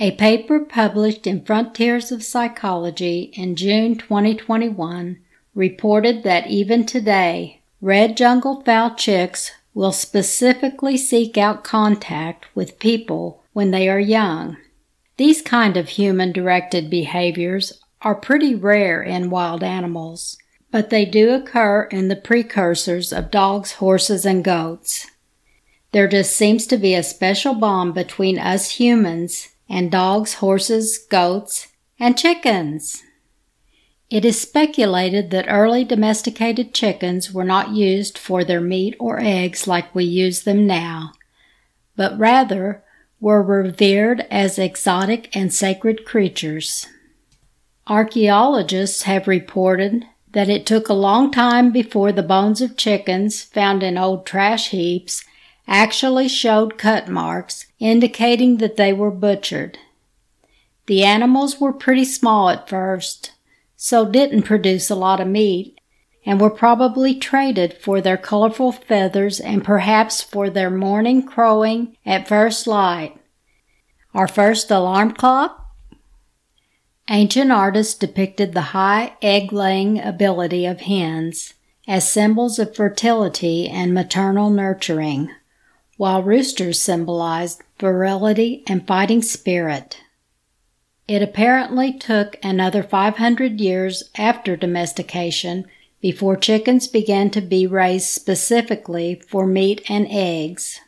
A 0.00 0.10
paper 0.10 0.58
published 0.58 1.24
in 1.24 1.44
Frontiers 1.44 2.10
of 2.10 2.24
Psychology 2.24 3.32
in 3.34 3.54
June 3.54 3.96
2021 3.96 5.18
reported 5.54 6.24
that 6.24 6.48
even 6.48 6.84
today, 6.84 7.60
red 7.80 8.16
jungle 8.16 8.60
fowl 8.62 8.96
chicks 8.96 9.52
will 9.72 9.92
specifically 9.92 10.96
seek 10.96 11.38
out 11.38 11.62
contact 11.62 12.46
with 12.56 12.80
people 12.80 13.44
when 13.52 13.70
they 13.70 13.88
are 13.88 14.00
young. 14.00 14.56
These 15.16 15.42
kind 15.42 15.76
of 15.76 15.90
human 15.90 16.32
directed 16.32 16.90
behaviors 16.90 17.80
are 18.02 18.16
pretty 18.16 18.54
rare 18.56 19.00
in 19.00 19.30
wild 19.30 19.62
animals 19.62 20.38
but 20.74 20.90
they 20.90 21.04
do 21.04 21.30
occur 21.30 21.84
in 21.92 22.08
the 22.08 22.16
precursors 22.16 23.12
of 23.12 23.30
dogs, 23.30 23.74
horses, 23.74 24.26
and 24.26 24.42
goats. 24.42 25.06
There 25.92 26.08
just 26.08 26.34
seems 26.34 26.66
to 26.66 26.76
be 26.76 26.94
a 26.96 27.04
special 27.04 27.54
bond 27.54 27.94
between 27.94 28.40
us 28.40 28.72
humans 28.72 29.50
and 29.68 29.88
dogs, 29.88 30.34
horses, 30.34 30.98
goats, 30.98 31.68
and 32.00 32.18
chickens. 32.18 33.04
It 34.10 34.24
is 34.24 34.40
speculated 34.40 35.30
that 35.30 35.46
early 35.48 35.84
domesticated 35.84 36.74
chickens 36.74 37.32
were 37.32 37.44
not 37.44 37.70
used 37.70 38.18
for 38.18 38.42
their 38.42 38.60
meat 38.60 38.96
or 38.98 39.20
eggs 39.20 39.68
like 39.68 39.94
we 39.94 40.02
use 40.02 40.42
them 40.42 40.66
now, 40.66 41.12
but 41.94 42.18
rather 42.18 42.82
were 43.20 43.44
revered 43.44 44.26
as 44.28 44.58
exotic 44.58 45.36
and 45.36 45.54
sacred 45.54 46.04
creatures. 46.04 46.88
Archaeologists 47.86 49.02
have 49.02 49.28
reported 49.28 50.06
that 50.34 50.48
it 50.48 50.66
took 50.66 50.88
a 50.88 50.94
long 50.94 51.30
time 51.30 51.70
before 51.70 52.10
the 52.12 52.22
bones 52.22 52.60
of 52.60 52.76
chickens 52.76 53.42
found 53.42 53.82
in 53.82 53.96
old 53.96 54.26
trash 54.26 54.70
heaps 54.70 55.24
actually 55.66 56.28
showed 56.28 56.76
cut 56.76 57.08
marks 57.08 57.66
indicating 57.78 58.58
that 58.58 58.76
they 58.76 58.92
were 58.92 59.12
butchered. 59.12 59.78
The 60.86 61.04
animals 61.04 61.60
were 61.60 61.72
pretty 61.72 62.04
small 62.04 62.50
at 62.50 62.68
first, 62.68 63.30
so 63.76 64.04
didn't 64.04 64.42
produce 64.42 64.90
a 64.90 64.96
lot 64.96 65.20
of 65.20 65.28
meat, 65.28 65.78
and 66.26 66.40
were 66.40 66.50
probably 66.50 67.14
traded 67.14 67.74
for 67.74 68.00
their 68.00 68.16
colorful 68.16 68.72
feathers 68.72 69.38
and 69.38 69.64
perhaps 69.64 70.20
for 70.20 70.50
their 70.50 70.70
morning 70.70 71.24
crowing 71.24 71.96
at 72.04 72.28
first 72.28 72.66
light. 72.66 73.16
Our 74.12 74.26
first 74.26 74.70
alarm 74.70 75.12
clock 75.12 75.63
Ancient 77.10 77.52
artists 77.52 77.94
depicted 77.94 78.52
the 78.52 78.72
high 78.72 79.12
egg 79.20 79.52
laying 79.52 80.00
ability 80.00 80.64
of 80.64 80.80
hens 80.80 81.52
as 81.86 82.10
symbols 82.10 82.58
of 82.58 82.74
fertility 82.74 83.68
and 83.68 83.92
maternal 83.92 84.48
nurturing, 84.48 85.30
while 85.98 86.22
roosters 86.22 86.80
symbolized 86.80 87.62
virility 87.78 88.62
and 88.66 88.86
fighting 88.86 89.20
spirit. 89.20 90.00
It 91.06 91.20
apparently 91.20 91.92
took 91.92 92.38
another 92.42 92.82
500 92.82 93.60
years 93.60 94.04
after 94.16 94.56
domestication 94.56 95.66
before 96.00 96.36
chickens 96.36 96.88
began 96.88 97.28
to 97.30 97.42
be 97.42 97.66
raised 97.66 98.08
specifically 98.08 99.20
for 99.28 99.46
meat 99.46 99.82
and 99.90 100.06
eggs. 100.08 100.80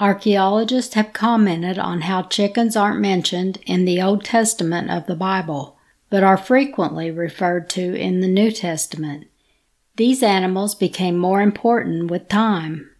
Archaeologists 0.00 0.94
have 0.94 1.12
commented 1.12 1.78
on 1.78 2.00
how 2.00 2.22
chickens 2.22 2.74
aren't 2.74 3.00
mentioned 3.00 3.58
in 3.66 3.84
the 3.84 4.00
Old 4.00 4.24
Testament 4.24 4.90
of 4.90 5.04
the 5.04 5.14
Bible, 5.14 5.76
but 6.08 6.22
are 6.24 6.38
frequently 6.38 7.10
referred 7.10 7.68
to 7.70 7.94
in 7.94 8.20
the 8.20 8.28
New 8.28 8.50
Testament. 8.50 9.26
These 9.96 10.22
animals 10.22 10.74
became 10.74 11.18
more 11.18 11.42
important 11.42 12.10
with 12.10 12.28
time. 12.28 12.90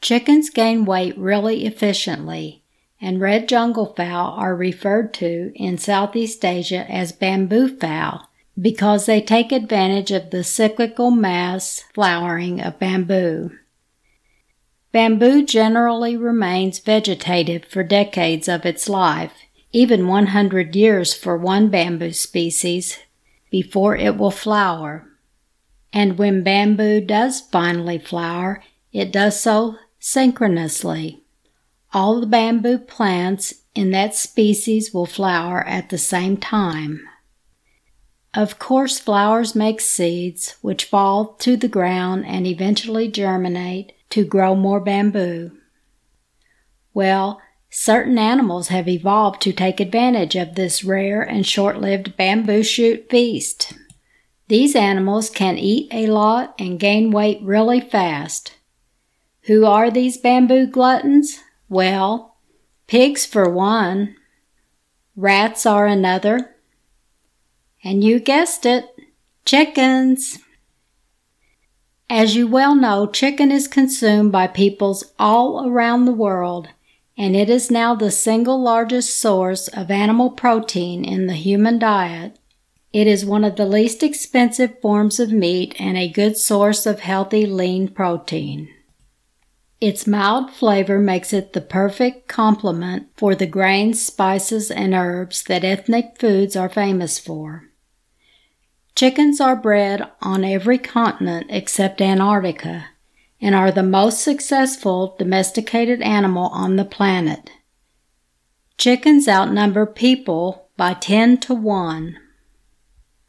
Chickens 0.00 0.48
gain 0.48 0.86
weight 0.86 1.18
really 1.18 1.66
efficiently, 1.66 2.62
and 2.98 3.20
red 3.20 3.46
jungle 3.46 3.92
fowl 3.94 4.32
are 4.38 4.56
referred 4.56 5.12
to 5.14 5.52
in 5.54 5.76
Southeast 5.76 6.42
Asia 6.46 6.90
as 6.90 7.12
bamboo 7.12 7.68
fowl 7.76 8.30
because 8.58 9.04
they 9.04 9.20
take 9.20 9.52
advantage 9.52 10.10
of 10.10 10.30
the 10.30 10.42
cyclical 10.42 11.10
mass 11.10 11.84
flowering 11.92 12.58
of 12.62 12.78
bamboo. 12.78 13.50
Bamboo 14.96 15.44
generally 15.44 16.16
remains 16.16 16.78
vegetative 16.78 17.66
for 17.66 17.82
decades 17.82 18.48
of 18.48 18.64
its 18.64 18.88
life, 18.88 19.34
even 19.70 20.08
100 20.08 20.74
years 20.74 21.12
for 21.12 21.36
one 21.36 21.68
bamboo 21.68 22.12
species, 22.12 22.98
before 23.50 23.94
it 23.94 24.16
will 24.16 24.30
flower. 24.30 25.06
And 25.92 26.16
when 26.16 26.42
bamboo 26.42 27.02
does 27.02 27.42
finally 27.42 27.98
flower, 27.98 28.64
it 28.90 29.12
does 29.12 29.38
so 29.38 29.76
synchronously. 29.98 31.22
All 31.92 32.18
the 32.18 32.26
bamboo 32.26 32.78
plants 32.78 33.52
in 33.74 33.90
that 33.90 34.14
species 34.14 34.94
will 34.94 35.04
flower 35.04 35.62
at 35.66 35.90
the 35.90 35.98
same 35.98 36.38
time. 36.38 37.06
Of 38.32 38.58
course, 38.58 38.98
flowers 38.98 39.54
make 39.54 39.82
seeds 39.82 40.56
which 40.62 40.86
fall 40.86 41.34
to 41.40 41.54
the 41.54 41.68
ground 41.68 42.24
and 42.24 42.46
eventually 42.46 43.08
germinate 43.08 43.92
to 44.10 44.24
grow 44.24 44.54
more 44.54 44.80
bamboo. 44.80 45.52
Well, 46.94 47.40
certain 47.70 48.18
animals 48.18 48.68
have 48.68 48.88
evolved 48.88 49.42
to 49.42 49.52
take 49.52 49.80
advantage 49.80 50.34
of 50.36 50.54
this 50.54 50.84
rare 50.84 51.22
and 51.22 51.46
short 51.46 51.80
lived 51.80 52.16
bamboo 52.16 52.62
shoot 52.62 53.08
feast. 53.10 53.74
These 54.48 54.76
animals 54.76 55.28
can 55.28 55.58
eat 55.58 55.92
a 55.92 56.06
lot 56.06 56.54
and 56.58 56.78
gain 56.78 57.10
weight 57.10 57.40
really 57.42 57.80
fast. 57.80 58.54
Who 59.42 59.66
are 59.66 59.90
these 59.90 60.16
bamboo 60.16 60.66
gluttons? 60.66 61.40
Well, 61.68 62.36
pigs 62.86 63.26
for 63.26 63.50
one, 63.50 64.16
rats 65.16 65.66
are 65.66 65.86
another, 65.86 66.56
and 67.82 68.02
you 68.02 68.20
guessed 68.20 68.64
it, 68.66 68.86
chickens. 69.44 70.38
As 72.08 72.36
you 72.36 72.46
well 72.46 72.76
know, 72.76 73.06
chicken 73.06 73.50
is 73.50 73.66
consumed 73.66 74.30
by 74.30 74.46
peoples 74.46 75.12
all 75.18 75.68
around 75.68 76.04
the 76.04 76.12
world, 76.12 76.68
and 77.18 77.34
it 77.34 77.50
is 77.50 77.70
now 77.70 77.96
the 77.96 78.12
single 78.12 78.60
largest 78.62 79.18
source 79.18 79.66
of 79.68 79.90
animal 79.90 80.30
protein 80.30 81.04
in 81.04 81.26
the 81.26 81.34
human 81.34 81.80
diet. 81.80 82.38
It 82.92 83.08
is 83.08 83.26
one 83.26 83.42
of 83.42 83.56
the 83.56 83.66
least 83.66 84.04
expensive 84.04 84.80
forms 84.80 85.18
of 85.18 85.32
meat 85.32 85.74
and 85.80 85.96
a 85.96 86.08
good 86.08 86.36
source 86.36 86.86
of 86.86 87.00
healthy 87.00 87.44
lean 87.44 87.88
protein. 87.88 88.68
Its 89.80 90.06
mild 90.06 90.52
flavor 90.52 90.98
makes 90.98 91.32
it 91.32 91.52
the 91.52 91.60
perfect 91.60 92.28
complement 92.28 93.08
for 93.16 93.34
the 93.34 93.46
grains, 93.46 94.00
spices, 94.00 94.70
and 94.70 94.94
herbs 94.94 95.42
that 95.42 95.64
ethnic 95.64 96.18
foods 96.18 96.54
are 96.56 96.68
famous 96.68 97.18
for. 97.18 97.65
Chickens 98.96 99.42
are 99.42 99.54
bred 99.54 100.08
on 100.22 100.42
every 100.42 100.78
continent 100.78 101.48
except 101.50 102.00
Antarctica 102.00 102.86
and 103.42 103.54
are 103.54 103.70
the 103.70 103.82
most 103.82 104.22
successful 104.22 105.14
domesticated 105.18 106.00
animal 106.00 106.46
on 106.46 106.76
the 106.76 106.84
planet. 106.86 107.50
Chickens 108.78 109.28
outnumber 109.28 109.84
people 109.84 110.70
by 110.78 110.94
10 110.94 111.36
to 111.40 111.52
1. 111.52 112.16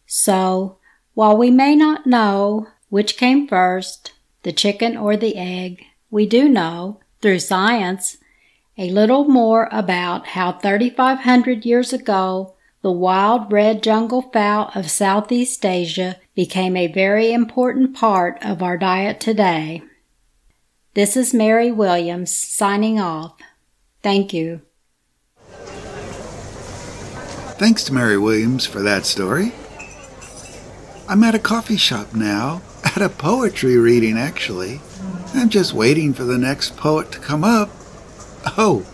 So, 0.05 0.77
while 1.13 1.35
we 1.35 1.51
may 1.51 1.75
not 1.75 2.07
know 2.07 2.67
which 2.87 3.17
came 3.17 3.45
first, 3.45 4.13
the 4.43 4.53
chicken 4.53 4.95
or 4.95 5.17
the 5.17 5.35
egg, 5.35 5.83
we 6.09 6.25
do 6.25 6.47
know, 6.47 7.01
through 7.21 7.39
science, 7.39 8.15
a 8.77 8.89
little 8.89 9.25
more 9.25 9.67
about 9.73 10.27
how 10.27 10.53
3,500 10.53 11.65
years 11.65 11.91
ago 11.91 12.55
the 12.87 12.91
wild 12.93 13.51
red 13.51 13.83
jungle 13.83 14.21
fowl 14.21 14.71
of 14.73 14.89
Southeast 14.89 15.65
Asia 15.65 16.15
became 16.35 16.77
a 16.77 16.87
very 16.87 17.33
important 17.33 17.93
part 17.93 18.41
of 18.41 18.63
our 18.63 18.77
diet 18.77 19.19
today. 19.19 19.81
This 20.93 21.17
is 21.17 21.33
Mary 21.33 21.69
Williams 21.69 22.33
signing 22.33 22.97
off. 22.97 23.33
Thank 24.01 24.31
you. 24.31 24.61
Thanks 27.59 27.83
to 27.83 27.93
Mary 27.93 28.17
Williams 28.17 28.65
for 28.65 28.81
that 28.83 29.05
story. 29.05 29.51
I'm 31.09 31.25
at 31.25 31.35
a 31.35 31.39
coffee 31.39 31.75
shop 31.75 32.13
now, 32.13 32.61
at 32.85 33.01
a 33.01 33.09
poetry 33.09 33.75
reading 33.75 34.17
actually. 34.17 34.79
I'm 35.33 35.49
just 35.49 35.73
waiting 35.73 36.13
for 36.13 36.23
the 36.23 36.37
next 36.37 36.77
poet 36.77 37.11
to 37.11 37.19
come 37.19 37.43
up. 37.43 37.69
Oh, 38.57 38.85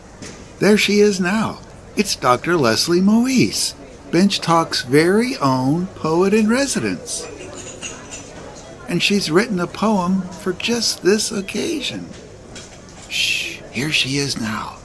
there 0.57 0.79
she 0.79 0.99
is 0.99 1.19
now. 1.19 1.59
It's 1.95 2.15
Dr. 2.15 2.57
Leslie 2.57 2.99
Moise. 2.99 3.75
Bench 4.13 4.41
Talk's 4.41 4.83
very 4.83 5.35
own 5.37 5.87
poet 5.87 6.35
in 6.35 6.47
residence. 6.47 7.25
And 8.87 9.01
she's 9.01 9.31
written 9.31 9.59
a 9.59 9.65
poem 9.65 10.21
for 10.21 10.53
just 10.53 11.01
this 11.01 11.31
occasion. 11.31 12.07
Shh, 13.09 13.59
here 13.71 13.91
she 13.91 14.17
is 14.17 14.39
now. 14.39 14.77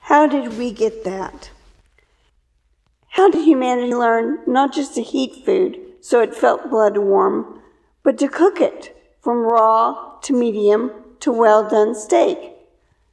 How 0.00 0.26
did 0.26 0.56
we 0.56 0.72
get 0.72 1.04
that? 1.04 1.50
How 3.08 3.28
did 3.28 3.44
humanity 3.44 3.94
learn 3.94 4.38
not 4.46 4.72
just 4.72 4.94
to 4.94 5.02
heat 5.02 5.44
food, 5.44 5.89
so 6.00 6.20
it 6.20 6.34
felt 6.34 6.70
blood 6.70 6.96
warm, 6.96 7.60
but 8.02 8.18
to 8.18 8.28
cook 8.28 8.60
it 8.60 8.96
from 9.20 9.38
raw 9.38 10.18
to 10.22 10.32
medium 10.32 10.90
to 11.20 11.30
well 11.30 11.68
done 11.68 11.94
steak, 11.94 12.56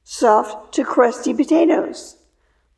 soft 0.04 0.74
to 0.74 0.84
crusty 0.84 1.34
potatoes, 1.34 2.18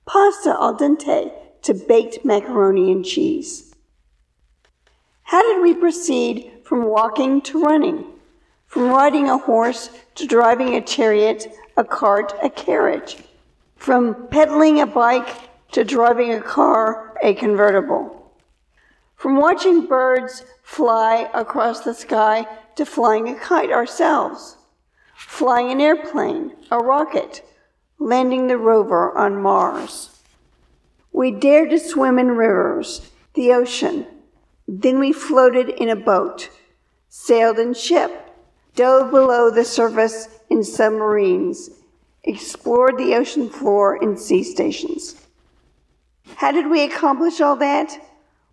pasta 0.06 0.50
al 0.50 0.76
dente 0.76 1.32
to 1.62 1.74
baked 1.74 2.26
macaroni 2.26 2.92
and 2.92 3.06
cheese. 3.06 3.74
How 5.24 5.42
did 5.44 5.62
we 5.62 5.76
proceed 5.76 6.52
from 6.64 6.86
walking 6.86 7.42
to 7.42 7.62
running, 7.62 8.04
from 8.66 8.90
riding 8.90 9.30
a 9.30 9.38
horse 9.38 9.92
to 10.16 10.26
driving 10.26 10.76
a 10.76 10.82
chariot, 10.82 11.48
a 11.78 11.84
cart, 11.84 12.34
a 12.42 12.50
carriage, 12.50 13.18
from 13.76 14.28
pedaling 14.30 14.82
a 14.82 14.88
bike 14.88 15.30
to 15.72 15.84
driving 15.84 16.34
a 16.34 16.42
car, 16.42 17.16
a 17.22 17.36
convertible? 17.36 18.19
From 19.20 19.36
watching 19.36 19.86
birds 19.86 20.46
fly 20.64 21.30
across 21.34 21.82
the 21.82 21.94
sky 21.94 22.48
to 22.78 22.86
flying 22.86 23.28
a 23.28 23.36
kite 23.36 23.70
ourselves, 23.70 24.56
flying 25.14 25.74
an 25.74 25.82
airplane, 25.82 26.54
a 26.72 26.78
rocket, 26.78 27.44
landing 27.98 28.48
the 28.48 28.58
rover 28.58 29.12
on 29.18 29.42
Mars. 29.42 30.22
We 31.12 31.32
dared 31.32 31.72
to 31.72 31.80
swim 31.80 32.18
in 32.18 32.30
rivers, 32.30 33.12
the 33.34 33.52
ocean. 33.52 34.08
Then 34.70 35.00
we 35.00 35.12
floated 35.12 35.68
in 35.68 35.90
a 35.90 35.98
boat, 35.98 36.50
sailed 37.10 37.60
in 37.60 37.74
ship, 37.74 38.34
dove 38.74 39.12
below 39.12 39.52
the 39.52 39.66
surface 39.66 40.30
in 40.50 40.64
submarines, 40.64 41.72
explored 42.24 42.98
the 42.98 43.16
ocean 43.16 43.50
floor 43.50 44.02
in 44.02 44.16
sea 44.16 44.44
stations. 44.44 45.18
How 46.38 46.54
did 46.54 46.70
we 46.70 46.84
accomplish 46.84 47.42
all 47.42 47.58
that? 47.58 48.00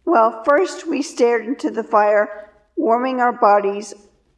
Well, 0.06 0.44
first 0.44 0.86
we 0.86 1.02
stared 1.02 1.46
into 1.46 1.68
the 1.68 1.82
fire, 1.82 2.48
warming 2.76 3.20
our 3.20 3.32
bodies, 3.32 3.92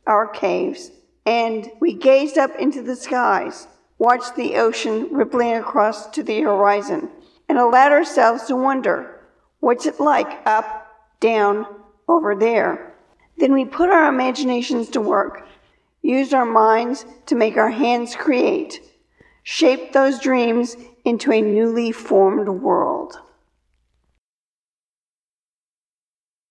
our 0.07 0.26
caves, 0.26 0.90
and 1.26 1.70
we 1.78 1.92
gazed 1.92 2.38
up 2.38 2.57
into 2.59 2.81
the 2.81 2.96
skies, 2.96 3.68
watched 3.98 4.35
the 4.35 4.57
ocean 4.57 5.09
rippling 5.12 5.57
across 5.57 6.07
to 6.12 6.22
the 6.22 6.40
horizon, 6.40 7.11
and 7.50 7.59
allowed 7.59 7.92
ourselves 7.92 8.44
to 8.44 8.57
wonder 8.57 9.20
what's 9.61 9.85
it 9.85 10.00
like 10.00 10.40
up, 10.46 10.87
down, 11.20 11.66
over 12.09 12.35
there. 12.35 12.94
Then 13.37 13.52
we 13.52 13.66
put 13.66 13.90
our 13.90 14.09
imaginations 14.09 14.88
to 14.90 15.02
work, 15.02 15.46
used 16.00 16.33
our 16.33 16.46
minds 16.46 17.04
to 17.26 17.35
make 17.35 17.59
our 17.59 17.70
hands 17.70 18.16
create, 18.16 18.81
shaped 19.42 19.92
those 19.92 20.18
dreams 20.18 20.78
into 21.04 21.31
a 21.31 21.42
newly 21.42 21.92
formed 21.92 22.48
world. 22.48 23.20